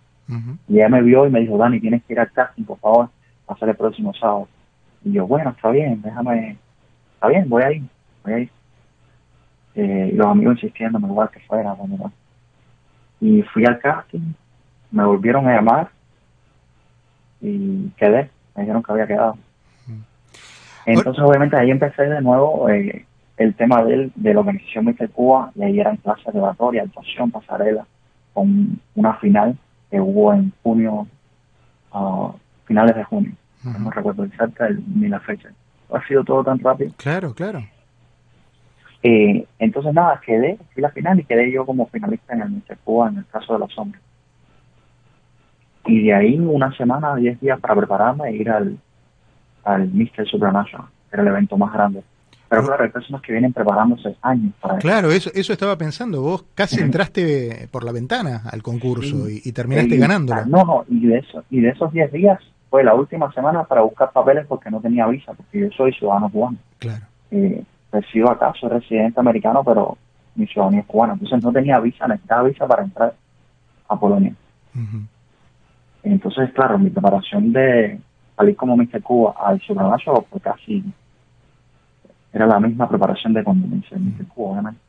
Y 0.69 0.79
ella 0.79 0.89
me 0.89 1.01
vio 1.01 1.29
y 1.29 1.31
me 1.31 1.39
dijo, 1.39 1.57
Dani, 1.57 1.79
tienes 1.79 2.03
que 2.03 2.15
ir 2.15 2.19
al 2.19 2.33
casting, 2.33 2.65
por 2.65 2.81
favor, 2.81 3.09
a 3.47 3.53
hacer 3.53 3.69
el 3.69 3.77
próximo 3.77 4.13
sábado. 4.15 4.49
Y 5.05 5.13
yo, 5.13 5.29
bueno, 5.29 5.51
está 5.51 5.71
bien, 5.71 6.03
déjame, 6.03 6.57
está 7.15 7.29
bien, 7.29 7.49
voy 7.49 7.63
a 7.63 7.71
ir, 7.71 7.83
voy 8.25 8.33
a 8.33 8.39
ir. 8.41 8.51
Eh, 9.77 10.11
y 10.13 10.17
los 10.17 10.27
amigos 10.27 10.55
insistiendo, 10.55 10.99
igual 10.99 11.31
que 11.31 11.39
fuera, 11.41 11.73
bueno, 11.75 12.13
y 13.21 13.43
fui 13.43 13.65
al 13.65 13.79
casting, 13.79 14.33
me 14.91 15.05
volvieron 15.05 15.47
a 15.47 15.55
llamar 15.55 15.91
y 17.41 17.91
quedé, 17.91 18.29
me 18.57 18.63
dijeron 18.63 18.83
que 18.83 18.91
había 18.91 19.07
quedado. 19.07 19.39
Entonces, 20.85 21.23
obviamente, 21.23 21.57
ahí 21.57 21.71
empecé 21.71 22.03
de 22.03 22.21
nuevo 22.21 22.69
eh, 22.69 23.07
el 23.41 23.55
tema 23.55 23.83
de, 23.83 24.11
de 24.15 24.35
la 24.35 24.41
organización 24.41 24.85
Mister 24.85 25.09
Cuba, 25.09 25.51
y 25.55 25.63
ahí 25.63 25.81
eran 25.81 25.97
clases 25.97 26.33
de 26.33 26.41
oratoria, 26.41 26.83
actuación, 26.83 27.31
pasarela, 27.31 27.87
con 28.35 28.79
una 28.95 29.15
final 29.15 29.57
que 29.91 29.99
hubo 29.99 30.33
en 30.35 30.53
junio, 30.63 31.07
a 31.91 32.33
finales 32.67 32.95
de 32.95 33.05
junio. 33.05 33.33
No 33.65 33.91
recuerdo 33.91 34.25
exacta 34.25 34.69
ni 34.95 35.09
la 35.09 35.21
fecha. 35.21 35.49
Ha 35.93 36.07
sido 36.07 36.23
todo 36.23 36.45
tan 36.45 36.59
rápido. 36.59 36.93
Claro, 36.97 37.35
claro. 37.35 37.61
Eh, 39.03 39.47
entonces, 39.59 39.95
nada, 39.95 40.21
quedé, 40.25 40.59
fui 40.75 40.83
la 40.83 40.91
final 40.91 41.19
y 41.19 41.25
quedé 41.25 41.51
yo 41.51 41.65
como 41.65 41.87
finalista 41.87 42.35
en 42.35 42.43
el 42.43 42.51
Mister 42.51 42.77
Cuba 42.85 43.09
en 43.09 43.19
el 43.19 43.27
caso 43.27 43.55
de 43.55 43.59
los 43.59 43.79
hombres. 43.79 44.03
Y 45.87 46.05
de 46.05 46.15
ahí 46.15 46.39
una 46.39 46.77
semana, 46.77 47.17
diez 47.17 47.41
días 47.41 47.59
para 47.59 47.75
prepararme 47.75 48.29
e 48.29 48.37
ir 48.37 48.51
al, 48.51 48.77
al 49.65 49.89
Mister 49.89 50.27
Supranational, 50.29 50.89
que 51.09 51.17
era 51.17 51.23
el 51.23 51.29
evento 51.29 51.57
más 51.57 51.73
grande. 51.73 52.03
Pero 52.51 52.67
claro, 52.67 52.83
hay 52.83 52.91
personas 52.91 53.23
que 53.23 53.31
vienen 53.31 53.53
preparándose 53.53 54.17
años 54.23 54.53
para 54.61 54.79
Claro, 54.79 55.13
eso, 55.13 55.31
eso 55.35 55.53
estaba 55.53 55.79
pensando. 55.79 56.21
Vos 56.21 56.47
casi 56.57 56.81
entraste 56.81 57.69
por 57.71 57.85
la 57.85 57.93
ventana 57.93 58.43
al 58.51 58.61
concurso 58.61 59.29
y, 59.29 59.53
terminaste 59.53 59.97
ganando. 59.97 60.35
No, 60.47 60.65
no, 60.65 60.85
y 60.89 61.07
de, 61.07 61.19
eso, 61.19 61.45
y 61.49 61.61
de 61.61 61.69
esos 61.69 61.93
10 61.93 62.11
días 62.11 62.41
fue 62.69 62.83
la 62.83 62.95
última 62.95 63.33
semana 63.33 63.63
para 63.63 63.83
buscar 63.83 64.11
papeles 64.11 64.47
porque 64.49 64.69
no 64.69 64.81
tenía 64.81 65.07
visa, 65.07 65.33
porque 65.33 65.61
yo 65.61 65.71
soy 65.77 65.93
ciudadano 65.93 66.29
cubano. 66.29 66.59
Claro. 66.81 67.05
Eh, 67.31 67.63
resido 67.93 68.29
acá, 68.29 68.53
soy 68.59 68.69
residente 68.69 69.21
americano, 69.21 69.63
pero 69.63 69.97
mi 70.35 70.49
ciudadanía 70.49 70.81
es 70.81 70.87
cubana. 70.87 71.13
Entonces 71.13 71.45
no 71.45 71.53
tenía 71.53 71.79
visa, 71.79 72.09
necesitaba 72.09 72.49
visa 72.49 72.67
para 72.67 72.83
entrar 72.83 73.15
a 73.87 73.97
Polonia. 73.97 74.35
Entonces, 76.03 76.51
claro, 76.53 76.81
mi 76.81 76.91
preparación 76.91 77.53
de 77.53 78.01
salir 78.37 78.57
como 78.57 78.77
Mr. 78.77 79.03
Cuba 79.03 79.37
al 79.39 79.61
ciudadano 79.61 79.97
fue 80.29 80.41
casi... 80.41 80.85
Era 82.33 82.47
la 82.47 82.61
misma 82.61 82.89
preparación 82.89 83.33
de 83.33 83.43
cuando 83.45 83.67
me 83.67 83.77
hice. 83.79 83.97
Cuba, 84.35 84.53
obviamente. 84.53 84.81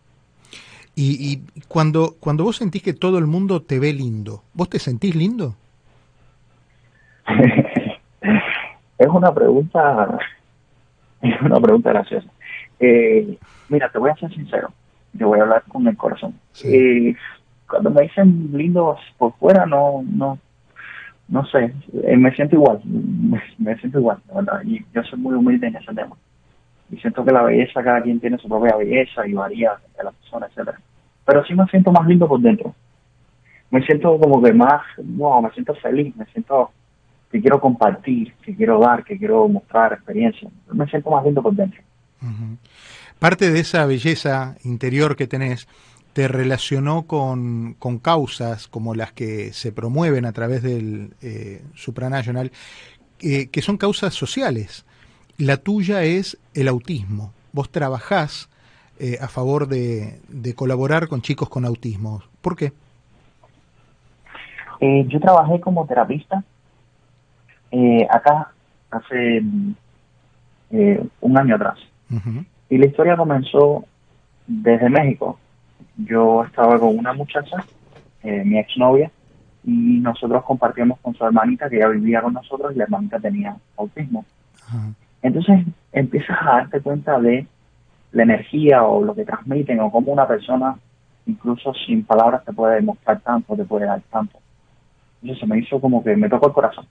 Y, 0.95 1.33
y 1.33 1.61
cuando, 1.67 2.15
cuando 2.19 2.43
vos 2.43 2.57
sentís 2.57 2.83
que 2.83 2.93
todo 2.93 3.17
el 3.17 3.25
mundo 3.25 3.61
te 3.61 3.79
ve 3.79 3.93
lindo, 3.93 4.43
¿vos 4.53 4.69
te 4.69 4.77
sentís 4.77 5.15
lindo? 5.15 5.55
es 8.97 9.07
una 9.07 9.33
pregunta, 9.33 10.19
es 11.21 11.41
una 11.41 11.59
pregunta 11.59 11.89
graciosa. 11.91 12.27
Eh, 12.79 13.37
mira, 13.69 13.89
te 13.89 13.99
voy 13.99 14.09
a 14.09 14.15
ser 14.15 14.33
sincero, 14.33 14.71
te 15.17 15.23
voy 15.23 15.39
a 15.39 15.43
hablar 15.43 15.63
con 15.67 15.87
el 15.87 15.97
corazón. 15.97 16.33
Eh, 16.63 17.15
cuando 17.69 17.89
me 17.89 18.03
dicen 18.03 18.49
lindos 18.53 18.99
por 19.17 19.33
fuera, 19.33 19.65
no, 19.65 20.03
no, 20.05 20.37
no 21.29 21.45
sé, 21.45 21.73
eh, 22.03 22.17
me 22.17 22.33
siento 22.35 22.55
igual, 22.55 22.81
me, 23.57 23.77
siento 23.77 23.99
igual, 23.99 24.17
la 24.27 24.41
verdad, 24.41 24.61
y 24.65 24.83
yo 24.93 25.03
soy 25.03 25.19
muy 25.19 25.35
humilde 25.35 25.67
en 25.67 25.75
ese 25.75 25.93
tema. 25.93 26.15
Y 26.91 26.97
siento 26.97 27.23
que 27.23 27.31
la 27.31 27.43
belleza, 27.43 27.83
cada 27.83 28.01
quien 28.01 28.19
tiene 28.19 28.37
su 28.37 28.49
propia 28.49 28.75
belleza 28.75 29.25
y 29.25 29.33
varía 29.33 29.71
de 29.97 30.03
la 30.03 30.11
persona, 30.11 30.47
etcétera. 30.47 30.79
Pero 31.25 31.45
sí 31.45 31.53
me 31.53 31.65
siento 31.67 31.91
más 31.91 32.05
lindo 32.07 32.27
por 32.27 32.41
dentro. 32.41 32.75
Me 33.69 33.81
siento 33.85 34.19
como 34.19 34.41
que 34.41 34.51
más, 34.51 34.81
no, 35.01 35.41
me 35.41 35.49
siento 35.51 35.73
feliz, 35.75 36.13
me 36.17 36.25
siento 36.25 36.71
que 37.31 37.39
quiero 37.39 37.61
compartir, 37.61 38.33
que 38.43 38.55
quiero 38.55 38.79
dar, 38.79 39.05
que 39.05 39.17
quiero 39.17 39.47
mostrar 39.47 39.93
experiencia. 39.93 40.49
Me 40.73 40.85
siento 40.87 41.09
más 41.09 41.23
lindo 41.23 41.41
por 41.41 41.53
dentro. 41.53 41.81
Parte 43.19 43.51
de 43.51 43.59
esa 43.59 43.85
belleza 43.85 44.57
interior 44.63 45.15
que 45.15 45.27
tenés 45.27 45.67
te 46.13 46.27
relacionó 46.27 47.03
con, 47.03 47.75
causas 48.01 48.67
como 48.67 48.95
las 48.95 49.13
que 49.13 49.53
se 49.53 49.71
promueven 49.71 50.25
a 50.25 50.33
través 50.33 50.61
del 50.61 51.13
eh, 51.21 51.63
supranacional, 51.73 52.51
eh, 53.21 53.47
que 53.47 53.61
son 53.61 53.77
causas 53.77 54.13
sociales. 54.13 54.85
La 55.41 55.57
tuya 55.57 56.03
es 56.03 56.37
el 56.53 56.67
autismo. 56.67 57.33
Vos 57.51 57.71
trabajás 57.71 58.47
eh, 58.99 59.17
a 59.19 59.27
favor 59.27 59.67
de, 59.67 60.19
colaborar 60.55 61.07
con 61.07 61.23
chicos 61.23 61.49
con 61.49 61.65
autismo. 61.65 62.21
¿Por 62.41 62.55
qué? 62.55 62.73
yo 65.07 65.19
trabajé 65.19 65.59
como 65.59 65.85
terapista 65.87 66.43
acá 68.09 68.51
hace 68.91 69.43
un 71.21 71.37
año 71.37 71.55
atrás. 71.55 71.79
Y 72.69 72.77
la 72.77 72.85
historia 72.85 73.17
comenzó 73.17 73.85
desde 74.45 74.89
México. 74.89 75.39
Yo 75.97 76.43
estaba 76.43 76.77
con 76.77 76.99
una 76.99 77.13
muchacha, 77.13 77.65
eh, 78.21 78.43
mi 78.45 78.59
exnovia, 78.59 79.09
y 79.63 79.99
nosotros 80.01 80.43
compartíamos 80.43 80.99
con 80.99 81.15
su 81.15 81.25
hermanita 81.25 81.67
que 81.67 81.77
ella 81.77 81.87
vivía 81.87 82.21
con 82.21 82.33
nosotros 82.33 82.73
y 82.73 82.77
la 82.77 82.83
hermanita 82.83 83.19
tenía 83.19 83.55
autismo. 83.75 84.23
Entonces 85.21 85.65
empiezas 85.91 86.37
a 86.41 86.57
darte 86.57 86.81
cuenta 86.81 87.19
de 87.19 87.45
la 88.11 88.23
energía 88.23 88.83
o 88.83 89.03
lo 89.03 89.15
que 89.15 89.25
transmiten 89.25 89.79
o 89.79 89.91
cómo 89.91 90.11
una 90.11 90.27
persona, 90.27 90.77
incluso 91.25 91.73
sin 91.85 92.03
palabras, 92.03 92.43
te 92.43 92.53
puede 92.53 92.75
demostrar 92.75 93.19
tanto, 93.21 93.55
te 93.55 93.63
puede 93.63 93.85
dar 93.85 94.01
tanto. 94.11 94.39
Entonces 95.21 95.39
se 95.39 95.47
me 95.47 95.59
hizo 95.59 95.79
como 95.79 96.03
que 96.03 96.15
me 96.15 96.29
tocó 96.29 96.47
el 96.47 96.53
corazón. 96.53 96.85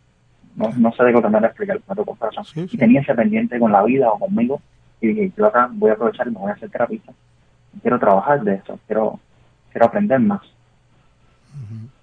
No, 0.56 0.70
no 0.76 0.92
sé 0.92 1.04
de 1.04 1.12
qué 1.12 1.20
manera 1.20 1.49
explicar, 1.49 1.80
me 1.88 1.94
tocó 1.94 2.12
el 2.12 2.18
corazón. 2.18 2.44
Y 2.70 2.76
tenía 2.76 3.00
ese 3.00 3.14
pendiente 3.14 3.58
con 3.58 3.72
la 3.72 3.82
vida 3.82 4.10
o 4.10 4.18
conmigo 4.18 4.60
y 5.00 5.08
dije, 5.08 5.32
yo 5.37 5.46
acá 5.46 5.68
voy 5.72 5.90
a 5.90 5.94
aprovechar 5.94 6.28
y 6.28 6.30
me 6.30 6.38
voy 6.38 6.50
a 6.50 6.54
hacer 6.54 6.70
terapista. 6.70 7.12
Quiero 7.82 7.99
trabajar 7.99 8.42
de 8.42 8.54
eso, 8.54 8.78
quiero, 8.87 9.18
quiero 9.70 9.87
aprender 9.87 10.20
más. 10.20 10.42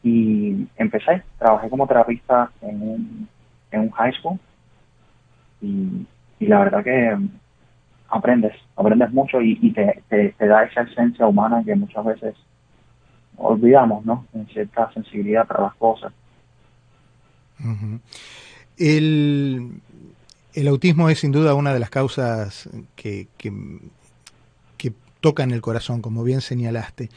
Y 0.03 0.67
empecé, 0.75 1.23
trabajé 1.39 1.69
como 1.69 1.87
terapista 1.87 2.51
en 2.61 2.81
un, 2.81 3.29
en 3.71 3.81
un 3.81 3.91
high 3.91 4.13
school 4.13 4.39
y, 5.61 6.05
la 6.45 6.59
verdad 6.59 6.83
que 6.83 7.17
aprendes, 8.09 8.53
aprendes 8.75 9.11
mucho 9.11 9.41
y, 9.41 9.71
te, 9.71 10.03
te, 10.09 10.47
da 10.47 10.63
esa 10.63 10.81
esencia 10.81 11.27
humana 11.27 11.63
que 11.65 11.75
muchas 11.75 12.05
veces 12.05 12.35
olvidamos, 13.37 14.05
¿no? 14.05 14.25
En 14.33 14.47
cierta 14.47 14.91
sensibilidad 14.93 15.47
para 15.47 15.63
las 15.63 15.75
cosas. 15.75 16.13
el, 18.77 19.71
el, 20.53 20.67
autismo 20.67 21.09
es 21.09 21.19
sin 21.19 21.31
duda 21.31 21.55
una 21.55 21.73
de 21.73 21.79
las 21.79 21.89
causas 21.89 22.69
que, 22.95 23.27
que, 23.37 23.51
que 24.77 24.93
tocan 25.19 25.51
el 25.51 25.61
corazón, 25.61 26.01
como 26.01 26.23
bien 26.23 26.41
señalaste. 26.41 27.09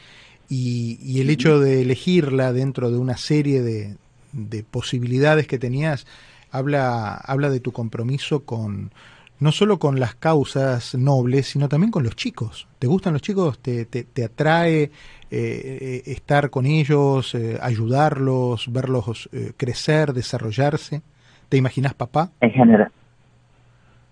Y, 0.48 0.98
y 1.00 1.20
el 1.20 1.30
hecho 1.30 1.60
de 1.60 1.82
elegirla 1.82 2.52
dentro 2.52 2.90
de 2.90 2.98
una 2.98 3.16
serie 3.16 3.62
de, 3.62 3.96
de 4.32 4.64
posibilidades 4.64 5.46
que 5.46 5.58
tenías 5.58 6.06
habla, 6.50 7.14
habla 7.14 7.50
de 7.50 7.60
tu 7.60 7.72
compromiso 7.72 8.44
con, 8.44 8.90
no 9.40 9.52
solo 9.52 9.78
con 9.78 9.98
las 9.98 10.14
causas 10.14 10.94
nobles, 10.94 11.48
sino 11.48 11.68
también 11.68 11.90
con 11.90 12.04
los 12.04 12.14
chicos. 12.14 12.68
¿Te 12.78 12.86
gustan 12.86 13.14
los 13.14 13.22
chicos? 13.22 13.58
¿Te, 13.58 13.86
te, 13.86 14.24
atrae 14.24 14.82
eh, 14.82 14.90
eh, 15.30 16.02
estar 16.06 16.50
con 16.50 16.66
ellos, 16.66 17.34
eh, 17.34 17.58
ayudarlos, 17.60 18.70
verlos 18.72 19.28
crecer, 19.56 20.12
desarrollarse? 20.12 21.00
¿Te 21.48 21.56
imaginas 21.56 21.94
papá? 21.94 22.30
En 22.40 22.50
general. 22.50 22.92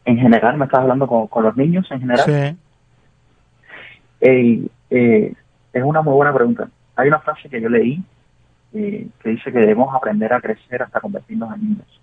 En 0.06 0.16
general, 0.16 0.56
¿me 0.56 0.64
estás 0.64 0.80
hablando 0.80 1.06
con, 1.06 1.44
los 1.44 1.56
niños 1.56 1.86
en 1.90 2.00
general? 2.00 2.56
Sí. 4.20 4.68
es 4.90 5.82
una 5.84 6.00
muy 6.00 6.14
buena 6.14 6.32
pregunta. 6.32 6.68
Hay 6.96 7.08
una 7.08 7.20
frase 7.20 7.48
que 7.50 7.60
yo 7.60 7.68
leí 7.68 8.02
que 8.72 9.10
dice 9.24 9.50
que 9.50 9.58
debemos 9.58 9.94
aprender 9.94 10.32
a 10.32 10.40
crecer 10.40 10.82
hasta 10.82 11.00
convertirnos 11.00 11.54
en 11.54 11.60
niños. 11.62 12.00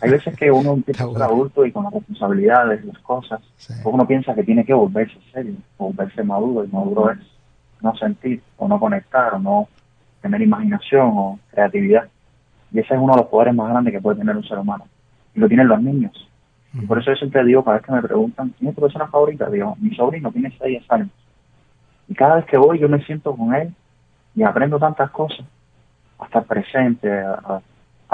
Hay 0.00 0.10
veces 0.10 0.36
que 0.36 0.50
uno 0.50 0.72
empieza 0.74 1.04
a 1.04 1.12
ser 1.12 1.22
adulto 1.22 1.64
y 1.64 1.72
con 1.72 1.84
las 1.84 1.92
responsabilidades, 1.92 2.84
las 2.84 2.98
cosas, 2.98 3.40
uno 3.84 4.06
piensa 4.06 4.34
que 4.34 4.44
tiene 4.44 4.64
que 4.64 4.74
volverse 4.74 5.18
serio, 5.32 5.54
volverse 5.78 6.22
maduro, 6.22 6.64
y 6.64 6.68
maduro 6.68 7.10
es 7.10 7.18
no 7.80 7.94
sentir, 7.96 8.42
o 8.56 8.68
no 8.68 8.80
conectar, 8.80 9.34
o 9.34 9.38
no 9.38 9.68
tener 10.20 10.42
imaginación 10.42 11.12
o 11.14 11.38
creatividad. 11.50 12.08
Y 12.72 12.80
ese 12.80 12.94
es 12.94 13.00
uno 13.00 13.14
de 13.14 13.22
los 13.22 13.28
poderes 13.28 13.54
más 13.54 13.70
grandes 13.70 13.92
que 13.92 14.00
puede 14.00 14.18
tener 14.18 14.36
un 14.36 14.44
ser 14.44 14.58
humano. 14.58 14.86
Y 15.34 15.40
lo 15.40 15.48
tienen 15.48 15.68
los 15.68 15.80
niños. 15.80 16.28
Y 16.74 16.84
por 16.84 16.98
eso 16.98 17.10
yo 17.10 17.16
siempre 17.16 17.44
digo, 17.44 17.64
cada 17.64 17.76
vez 17.76 17.86
que 17.86 17.92
me 17.92 18.02
preguntan, 18.02 18.52
¿quién 18.58 18.70
es 18.70 18.74
tu 18.74 18.82
persona 18.82 19.06
favorita? 19.06 19.48
Digo, 19.48 19.76
mi 19.80 19.94
sobrino 19.94 20.32
tiene 20.32 20.54
6 20.58 20.84
años. 20.88 21.10
Y 22.08 22.14
cada 22.14 22.36
vez 22.36 22.44
que 22.46 22.58
voy 22.58 22.78
yo 22.78 22.88
me 22.88 23.02
siento 23.04 23.34
con 23.34 23.54
él 23.54 23.74
y 24.34 24.42
aprendo 24.42 24.78
tantas 24.78 25.10
cosas, 25.10 25.46
a 26.18 26.24
estar 26.24 26.44
presente, 26.44 27.10
a, 27.10 27.32
a 27.32 27.60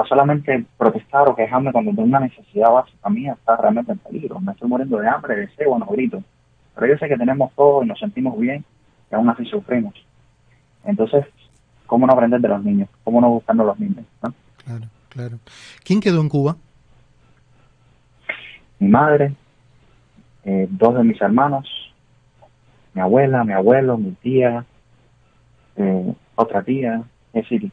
solamente 0.04 0.64
protestar 0.76 1.28
o 1.28 1.35
quejarme 1.35 1.73
cuando 1.73 1.90
tengo 1.90 2.04
una 2.04 2.21
necesidad 2.21 2.71
básica 2.71 3.09
mía 3.11 3.32
está 3.32 3.56
realmente 3.56 3.92
en 3.92 3.99
peligro. 3.99 4.40
Me 4.40 4.52
estoy 4.52 4.68
muriendo 4.68 4.99
de 4.99 5.09
hambre, 5.09 5.37
de 5.37 5.49
sed, 5.49 5.66
no 5.66 5.87
grito. 5.87 6.23
Pero 6.75 6.87
yo 6.87 6.99
sé 6.99 7.09
que 7.09 7.16
tenemos 7.16 7.52
todo 7.54 7.82
y 7.82 7.87
nos 7.87 7.99
sentimos 7.99 8.38
bien 8.38 8.64
y 9.11 9.14
aún 9.14 9.28
así 9.28 9.44
sufrimos. 9.44 9.94
Entonces, 10.85 11.26
¿cómo 11.87 12.06
no 12.06 12.12
aprender 12.12 12.40
de 12.40 12.49
los 12.49 12.62
niños? 12.64 12.88
¿Cómo 13.04 13.21
no 13.21 13.30
buscando 13.30 13.64
los 13.64 13.78
niños? 13.78 14.04
Claro, 14.64 14.87
claro. 15.09 15.38
¿Quién 15.85 16.00
quedó 16.00 16.21
en 16.21 16.28
Cuba? 16.28 16.56
Mi 18.78 18.88
madre, 18.88 19.35
eh, 20.44 20.66
dos 20.71 20.94
de 20.94 21.04
mis 21.04 21.21
hermanos, 21.21 21.68
mi 22.94 23.00
abuela, 23.00 23.44
mi 23.44 23.52
abuelo, 23.52 23.97
mi 23.97 24.12
tía, 24.12 24.64
eh, 25.76 26.14
otra 26.35 26.62
tía, 26.62 27.02
es 27.32 27.42
decir, 27.42 27.71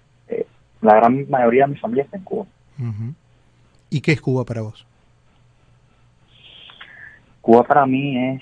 la 0.81 0.95
gran 0.95 1.29
mayoría 1.29 1.65
de 1.65 1.74
mi 1.74 1.77
familia 1.77 2.03
está 2.03 2.17
en 2.17 2.24
Cuba. 2.24 2.45
¿Y 3.89 4.01
qué 4.01 4.13
es 4.13 4.22
Cuba 4.22 4.46
para 4.46 4.61
vos? 4.61 4.85
Cuba 7.42 7.63
para 7.63 7.85
mí 7.85 8.18
es, 8.35 8.42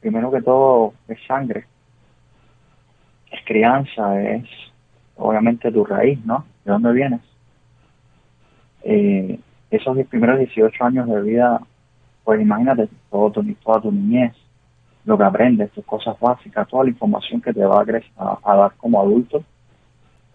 primero 0.00 0.30
que 0.30 0.40
todo, 0.40 0.94
es 1.08 1.18
sangre, 1.26 1.66
es 3.30 3.40
crianza, 3.44 4.22
es 4.22 4.44
obviamente 5.16 5.70
tu 5.72 5.84
raíz, 5.84 6.24
¿no? 6.24 6.44
¿De 6.64 6.72
dónde 6.72 6.92
vienes? 6.92 7.20
Eh, 8.82 9.38
esos 9.70 9.98
primeros 10.06 10.38
18 10.38 10.84
años 10.84 11.08
de 11.08 11.20
vida, 11.22 11.60
pues 12.24 12.40
imagínate 12.40 12.88
todo 13.10 13.30
tu, 13.32 13.42
toda 13.54 13.80
tu 13.80 13.90
niñez, 13.90 14.32
lo 15.04 15.18
que 15.18 15.24
aprendes, 15.24 15.72
tus 15.72 15.84
cosas 15.84 16.18
básicas, 16.20 16.68
toda 16.68 16.84
la 16.84 16.90
información 16.90 17.40
que 17.40 17.52
te 17.52 17.64
va 17.64 17.84
a, 18.16 18.38
a 18.42 18.56
dar 18.56 18.72
como 18.76 19.00
adulto 19.00 19.44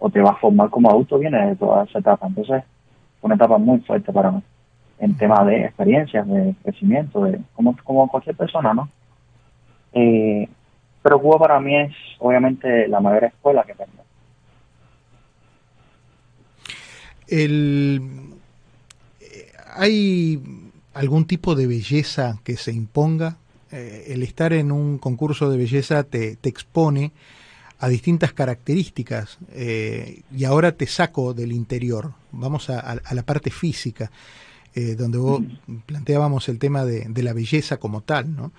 o 0.04 0.10
te 0.10 0.20
va 0.20 0.30
a 0.30 0.36
formar 0.36 0.68
como 0.68 0.90
adulto 0.90 1.16
viene 1.16 1.46
de 1.46 1.56
toda 1.56 1.84
esa 1.84 2.00
etapa. 2.00 2.26
Entonces, 2.26 2.64
una 3.20 3.36
etapa 3.36 3.56
muy 3.56 3.78
fuerte 3.80 4.12
para 4.12 4.32
mí 4.32 4.42
en 4.98 5.16
tema 5.16 5.44
de 5.44 5.64
experiencias, 5.64 6.26
de 6.26 6.56
crecimiento, 6.64 7.22
de 7.22 7.40
como, 7.54 7.76
como 7.84 8.08
cualquier 8.08 8.36
persona, 8.36 8.74
¿no? 8.74 8.88
Eh, 9.92 10.48
pero 11.02 11.20
Cuba 11.20 11.38
para 11.38 11.60
mí 11.60 11.76
es 11.76 11.92
obviamente 12.18 12.88
la 12.88 12.98
mayor 12.98 13.24
escuela 13.24 13.62
que 13.62 13.74
tengo. 13.74 14.02
El, 17.28 18.00
¿Hay 19.76 20.42
algún 20.94 21.26
tipo 21.26 21.54
de 21.54 21.68
belleza 21.68 22.40
que 22.42 22.56
se 22.56 22.72
imponga? 22.72 23.36
Eh, 23.70 24.06
el 24.08 24.24
estar 24.24 24.52
en 24.52 24.72
un 24.72 24.98
concurso 24.98 25.48
de 25.48 25.58
belleza 25.58 26.02
te, 26.02 26.34
te 26.34 26.48
expone 26.48 27.12
a 27.82 27.88
distintas 27.88 28.32
características 28.32 29.40
eh, 29.52 30.20
y 30.30 30.44
ahora 30.44 30.70
te 30.70 30.86
saco 30.86 31.34
del 31.34 31.50
interior, 31.50 32.12
vamos 32.30 32.70
a, 32.70 32.94
la 33.12 33.22
parte 33.24 33.50
física, 33.50 34.08
eh, 34.72 34.94
donde 34.94 35.18
vos 35.18 35.42
planteábamos 35.84 36.48
el 36.48 36.60
tema 36.60 36.84
de, 36.84 37.22
la 37.24 37.32
belleza 37.32 37.78
como 37.78 38.02
tal, 38.02 38.36
¿no? 38.36 38.52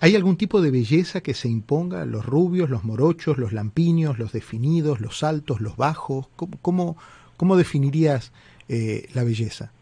¿Hay 0.00 0.14
algún 0.14 0.36
tipo 0.36 0.60
de 0.60 0.70
belleza 0.70 1.22
que 1.22 1.32
se 1.32 1.48
imponga? 1.48 2.04
¿Los 2.04 2.26
rubios, 2.26 2.68
los 2.68 2.84
morochos, 2.84 3.38
los 3.38 3.54
lampiños, 3.54 4.18
los 4.18 4.32
definidos, 4.32 5.00
los 5.00 5.24
altos, 5.24 5.62
los 5.62 5.78
bajos? 5.78 6.28
¿Cómo, 6.36 6.98
cómo, 7.38 7.56
definirías 7.56 8.34
eh, 8.68 9.08
la 9.14 9.24
belleza? 9.24 9.72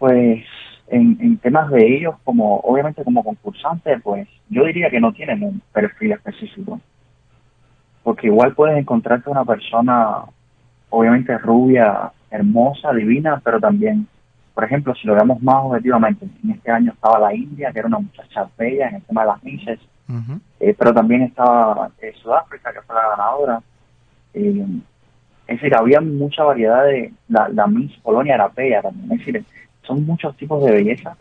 Pues 0.00 0.42
en, 0.88 1.18
en, 1.20 1.38
temas 1.38 1.70
de 1.70 1.96
ellos, 1.96 2.16
como 2.24 2.58
obviamente 2.58 3.04
como 3.04 3.22
concursante, 3.22 4.00
pues 4.00 4.26
yo 4.50 4.64
diría 4.64 4.90
que 4.90 5.00
no 5.00 5.12
tienen 5.12 5.44
un 5.44 5.62
perfil 5.72 6.12
específico 6.12 6.80
porque 8.02 8.26
igual 8.26 8.54
puedes 8.54 8.76
encontrarte 8.76 9.30
una 9.30 9.44
persona, 9.44 10.22
obviamente 10.90 11.36
rubia, 11.38 12.12
hermosa, 12.30 12.92
divina, 12.92 13.40
pero 13.44 13.60
también, 13.60 14.06
por 14.54 14.64
ejemplo, 14.64 14.94
si 14.94 15.06
lo 15.06 15.14
vemos 15.14 15.40
más 15.42 15.64
objetivamente, 15.64 16.26
en 16.42 16.50
este 16.50 16.70
año 16.70 16.92
estaba 16.92 17.18
la 17.18 17.34
India, 17.34 17.72
que 17.72 17.78
era 17.78 17.88
una 17.88 18.00
muchacha 18.00 18.48
bella 18.58 18.88
en 18.88 18.96
el 18.96 19.02
tema 19.02 19.22
de 19.22 19.26
las 19.28 19.44
Misses, 19.44 19.80
eh, 20.60 20.74
pero 20.76 20.92
también 20.92 21.22
estaba 21.22 21.90
eh, 22.00 22.12
Sudáfrica, 22.22 22.72
que 22.72 22.82
fue 22.82 22.94
la 22.94 23.08
ganadora. 23.08 23.62
Eh, 24.34 24.66
es 25.46 25.60
decir, 25.60 25.74
había 25.74 26.00
mucha 26.00 26.44
variedad 26.44 26.84
de, 26.84 27.12
la, 27.28 27.48
la 27.48 27.66
Miss 27.66 27.92
Polonia 28.02 28.34
era 28.34 28.48
bella 28.48 28.82
también, 28.82 29.12
es 29.12 29.18
decir, 29.18 29.44
son 29.82 30.06
muchos 30.06 30.36
tipos 30.36 30.64
de 30.64 30.72
belleza, 30.72 31.16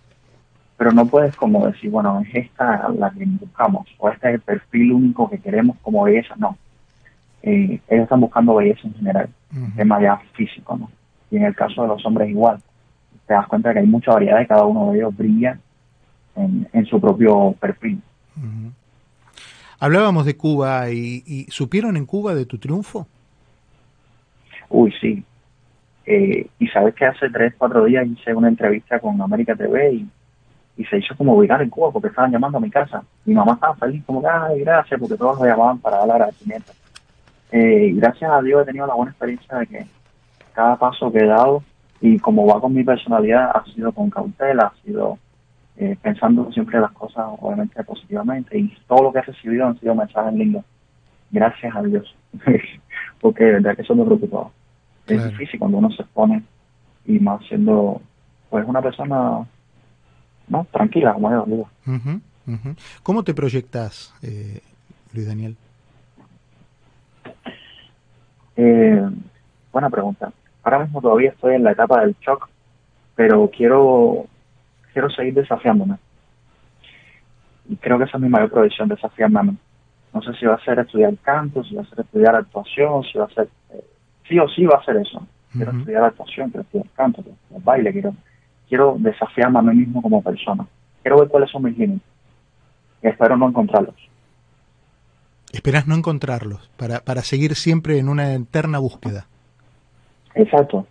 pero 0.77 0.91
no 0.91 1.05
puedes 1.05 1.35
como 1.35 1.67
decir, 1.67 1.89
bueno, 1.89 2.21
es 2.21 2.45
esta 2.45 2.89
la 2.89 3.11
que 3.11 3.25
buscamos, 3.25 3.87
o 3.97 4.09
este 4.09 4.29
es 4.29 4.33
el 4.35 4.41
perfil 4.41 4.93
único 4.93 5.29
que 5.29 5.39
queremos 5.39 5.77
como 5.81 6.03
belleza, 6.03 6.35
no 6.37 6.57
eh, 7.43 7.79
ellos 7.87 8.03
están 8.03 8.21
buscando 8.21 8.55
belleza 8.55 8.87
en 8.87 8.93
general, 8.95 9.29
tema 9.75 10.01
ya 10.01 10.17
físico, 10.33 10.77
¿no? 10.77 10.89
Y 11.29 11.37
en 11.37 11.43
el 11.43 11.55
caso 11.55 11.81
de 11.81 11.87
los 11.87 12.05
hombres 12.05 12.29
igual, 12.29 12.59
te 13.25 13.33
das 13.33 13.47
cuenta 13.47 13.73
que 13.73 13.79
hay 13.79 13.87
mucha 13.87 14.11
variedad 14.11 14.41
y 14.41 14.47
cada 14.47 14.65
uno 14.65 14.91
de 14.91 14.99
ellos 14.99 15.15
brilla 15.15 15.57
en, 16.35 16.85
su 16.85 16.99
propio 16.99 17.55
perfil. 17.59 18.01
Hablábamos 19.79 20.25
de 20.25 20.37
Cuba 20.37 20.89
y, 20.91 21.45
¿supieron 21.49 21.97
en 21.97 22.05
Cuba 22.05 22.35
de 22.35 22.45
tu 22.45 22.57
triunfo? 22.57 23.07
Uy, 24.69 24.93
sí. 24.99 25.23
Eh, 26.05 26.47
y 26.59 26.67
sabes 26.67 26.95
que 26.95 27.05
hace 27.05 27.29
tres, 27.29 27.53
cuatro 27.57 27.85
días 27.85 28.05
hice 28.07 28.33
una 28.33 28.47
entrevista 28.47 28.99
con 28.99 29.21
América 29.21 29.55
TV 29.55 29.93
y, 29.93 30.09
se 30.89 30.97
hizo 30.97 31.15
como 31.15 31.39
viral 31.39 31.61
en 31.61 31.69
Cuba 31.69 31.91
porque 31.91 32.07
estaban 32.07 32.31
llamando 32.31 32.57
a 32.57 32.61
mi 32.61 32.71
casa. 32.71 33.03
Mi 33.23 33.35
mamá 33.35 33.53
estaba 33.53 33.75
feliz, 33.75 34.03
como 34.03 34.19
que, 34.19 34.27
ay, 34.27 34.61
gracias, 34.61 34.99
porque 34.99 35.15
todos 35.15 35.39
lo 35.39 35.45
llamaban 35.45 35.77
para 35.77 35.97
dar 35.97 36.11
agradecimiento. 36.11 36.71
Eh, 37.51 37.91
gracias 37.95 38.31
a 38.31 38.41
Dios 38.41 38.61
he 38.61 38.65
tenido 38.65 38.87
la 38.87 38.93
buena 38.93 39.11
experiencia 39.11 39.57
de 39.57 39.67
que 39.67 39.85
cada 40.53 40.77
paso 40.77 41.11
que 41.11 41.19
he 41.19 41.27
dado 41.27 41.63
y 41.99 42.17
como 42.19 42.45
va 42.45 42.59
con 42.59 42.73
mi 42.73 42.83
personalidad 42.83 43.51
ha 43.53 43.63
sido 43.65 43.91
con 43.91 44.09
cautela, 44.09 44.73
ha 44.73 44.83
sido 44.83 45.19
eh, 45.77 45.97
pensando 46.01 46.51
siempre 46.51 46.79
las 46.79 46.91
cosas 46.91 47.25
obviamente 47.39 47.83
positivamente 47.83 48.57
y 48.57 48.73
todo 48.87 49.03
lo 49.03 49.13
que 49.13 49.19
he 49.19 49.23
recibido 49.23 49.67
han 49.67 49.79
sido 49.79 49.95
mensajes 49.95 50.33
lindos. 50.33 50.63
Gracias 51.29 51.75
a 51.75 51.81
Dios, 51.81 52.15
porque 53.21 53.43
de 53.45 53.51
verdad 53.53 53.75
que 53.75 53.83
eso 53.83 53.95
me 53.95 54.05
preocupaba. 54.05 54.49
Es 55.07 55.27
difícil 55.29 55.59
cuando 55.59 55.77
uno 55.77 55.89
se 55.91 56.03
expone 56.03 56.43
y 57.05 57.19
más 57.19 57.43
siendo 57.47 58.01
pues 58.49 58.65
una 58.67 58.81
persona 58.81 59.45
no 60.47 60.67
tranquila, 60.71 61.13
como 61.13 61.31
yo 61.31 61.45
digo. 61.47 61.69
¿Cómo 63.03 63.23
te 63.23 63.33
proyectas, 63.33 64.13
eh, 64.21 64.61
Luis 65.13 65.27
Daniel? 65.27 65.57
Eh, 68.55 69.09
buena 69.71 69.89
pregunta. 69.89 70.31
Ahora 70.63 70.79
mismo 70.79 71.01
todavía 71.01 71.31
estoy 71.31 71.55
en 71.55 71.63
la 71.63 71.71
etapa 71.71 72.01
del 72.01 72.15
shock, 72.19 72.49
pero 73.15 73.49
quiero, 73.49 74.25
quiero 74.93 75.09
seguir 75.09 75.33
desafiándome. 75.33 75.97
Y 77.69 77.75
creo 77.77 77.97
que 77.97 78.05
esa 78.05 78.17
es 78.17 78.23
mi 78.23 78.29
mayor 78.29 78.51
provisión, 78.51 78.89
desafiarme. 78.89 79.55
No 80.13 80.21
sé 80.21 80.33
si 80.33 80.45
va 80.45 80.55
a 80.55 80.63
ser 80.63 80.79
estudiar 80.79 81.15
canto, 81.21 81.63
si 81.63 81.75
va 81.75 81.83
a 81.83 81.85
ser 81.85 82.01
estudiar 82.01 82.35
actuación, 82.35 83.03
si 83.03 83.17
va 83.17 83.25
a 83.25 83.29
ser... 83.29 83.47
Eh, 83.71 83.83
sí 84.27 84.37
o 84.39 84.47
sí 84.49 84.65
va 84.65 84.77
a 84.77 84.83
ser 84.83 84.97
eso. 84.97 85.25
Quiero 85.53 85.71
estudiar 85.71 86.03
actuación, 86.03 86.49
quiero 86.49 86.63
estudiar 86.63 86.87
canto, 86.95 87.21
quiero 87.21 87.37
estudiar 87.41 87.63
baile, 87.63 87.91
quiero, 87.91 88.15
quiero 88.67 88.95
desafiarme 88.99 89.59
a 89.59 89.61
mí 89.61 89.75
mismo 89.75 90.01
como 90.01 90.21
persona. 90.21 90.65
Quiero 91.01 91.19
ver 91.19 91.27
cuáles 91.27 91.49
son 91.49 91.63
mis 91.63 91.77
límites. 91.77 92.07
Y 93.01 93.07
espero 93.07 93.35
no 93.35 93.49
encontrarlos. 93.49 93.95
Esperas 95.51 95.87
no 95.87 95.95
encontrarlos, 95.95 96.69
para, 96.77 97.01
para 97.01 97.23
seguir 97.23 97.55
siempre 97.55 97.97
en 97.97 98.07
una 98.09 98.33
eterna 98.33 98.79
búsqueda. 98.79 99.27
Exacto, 100.33 100.87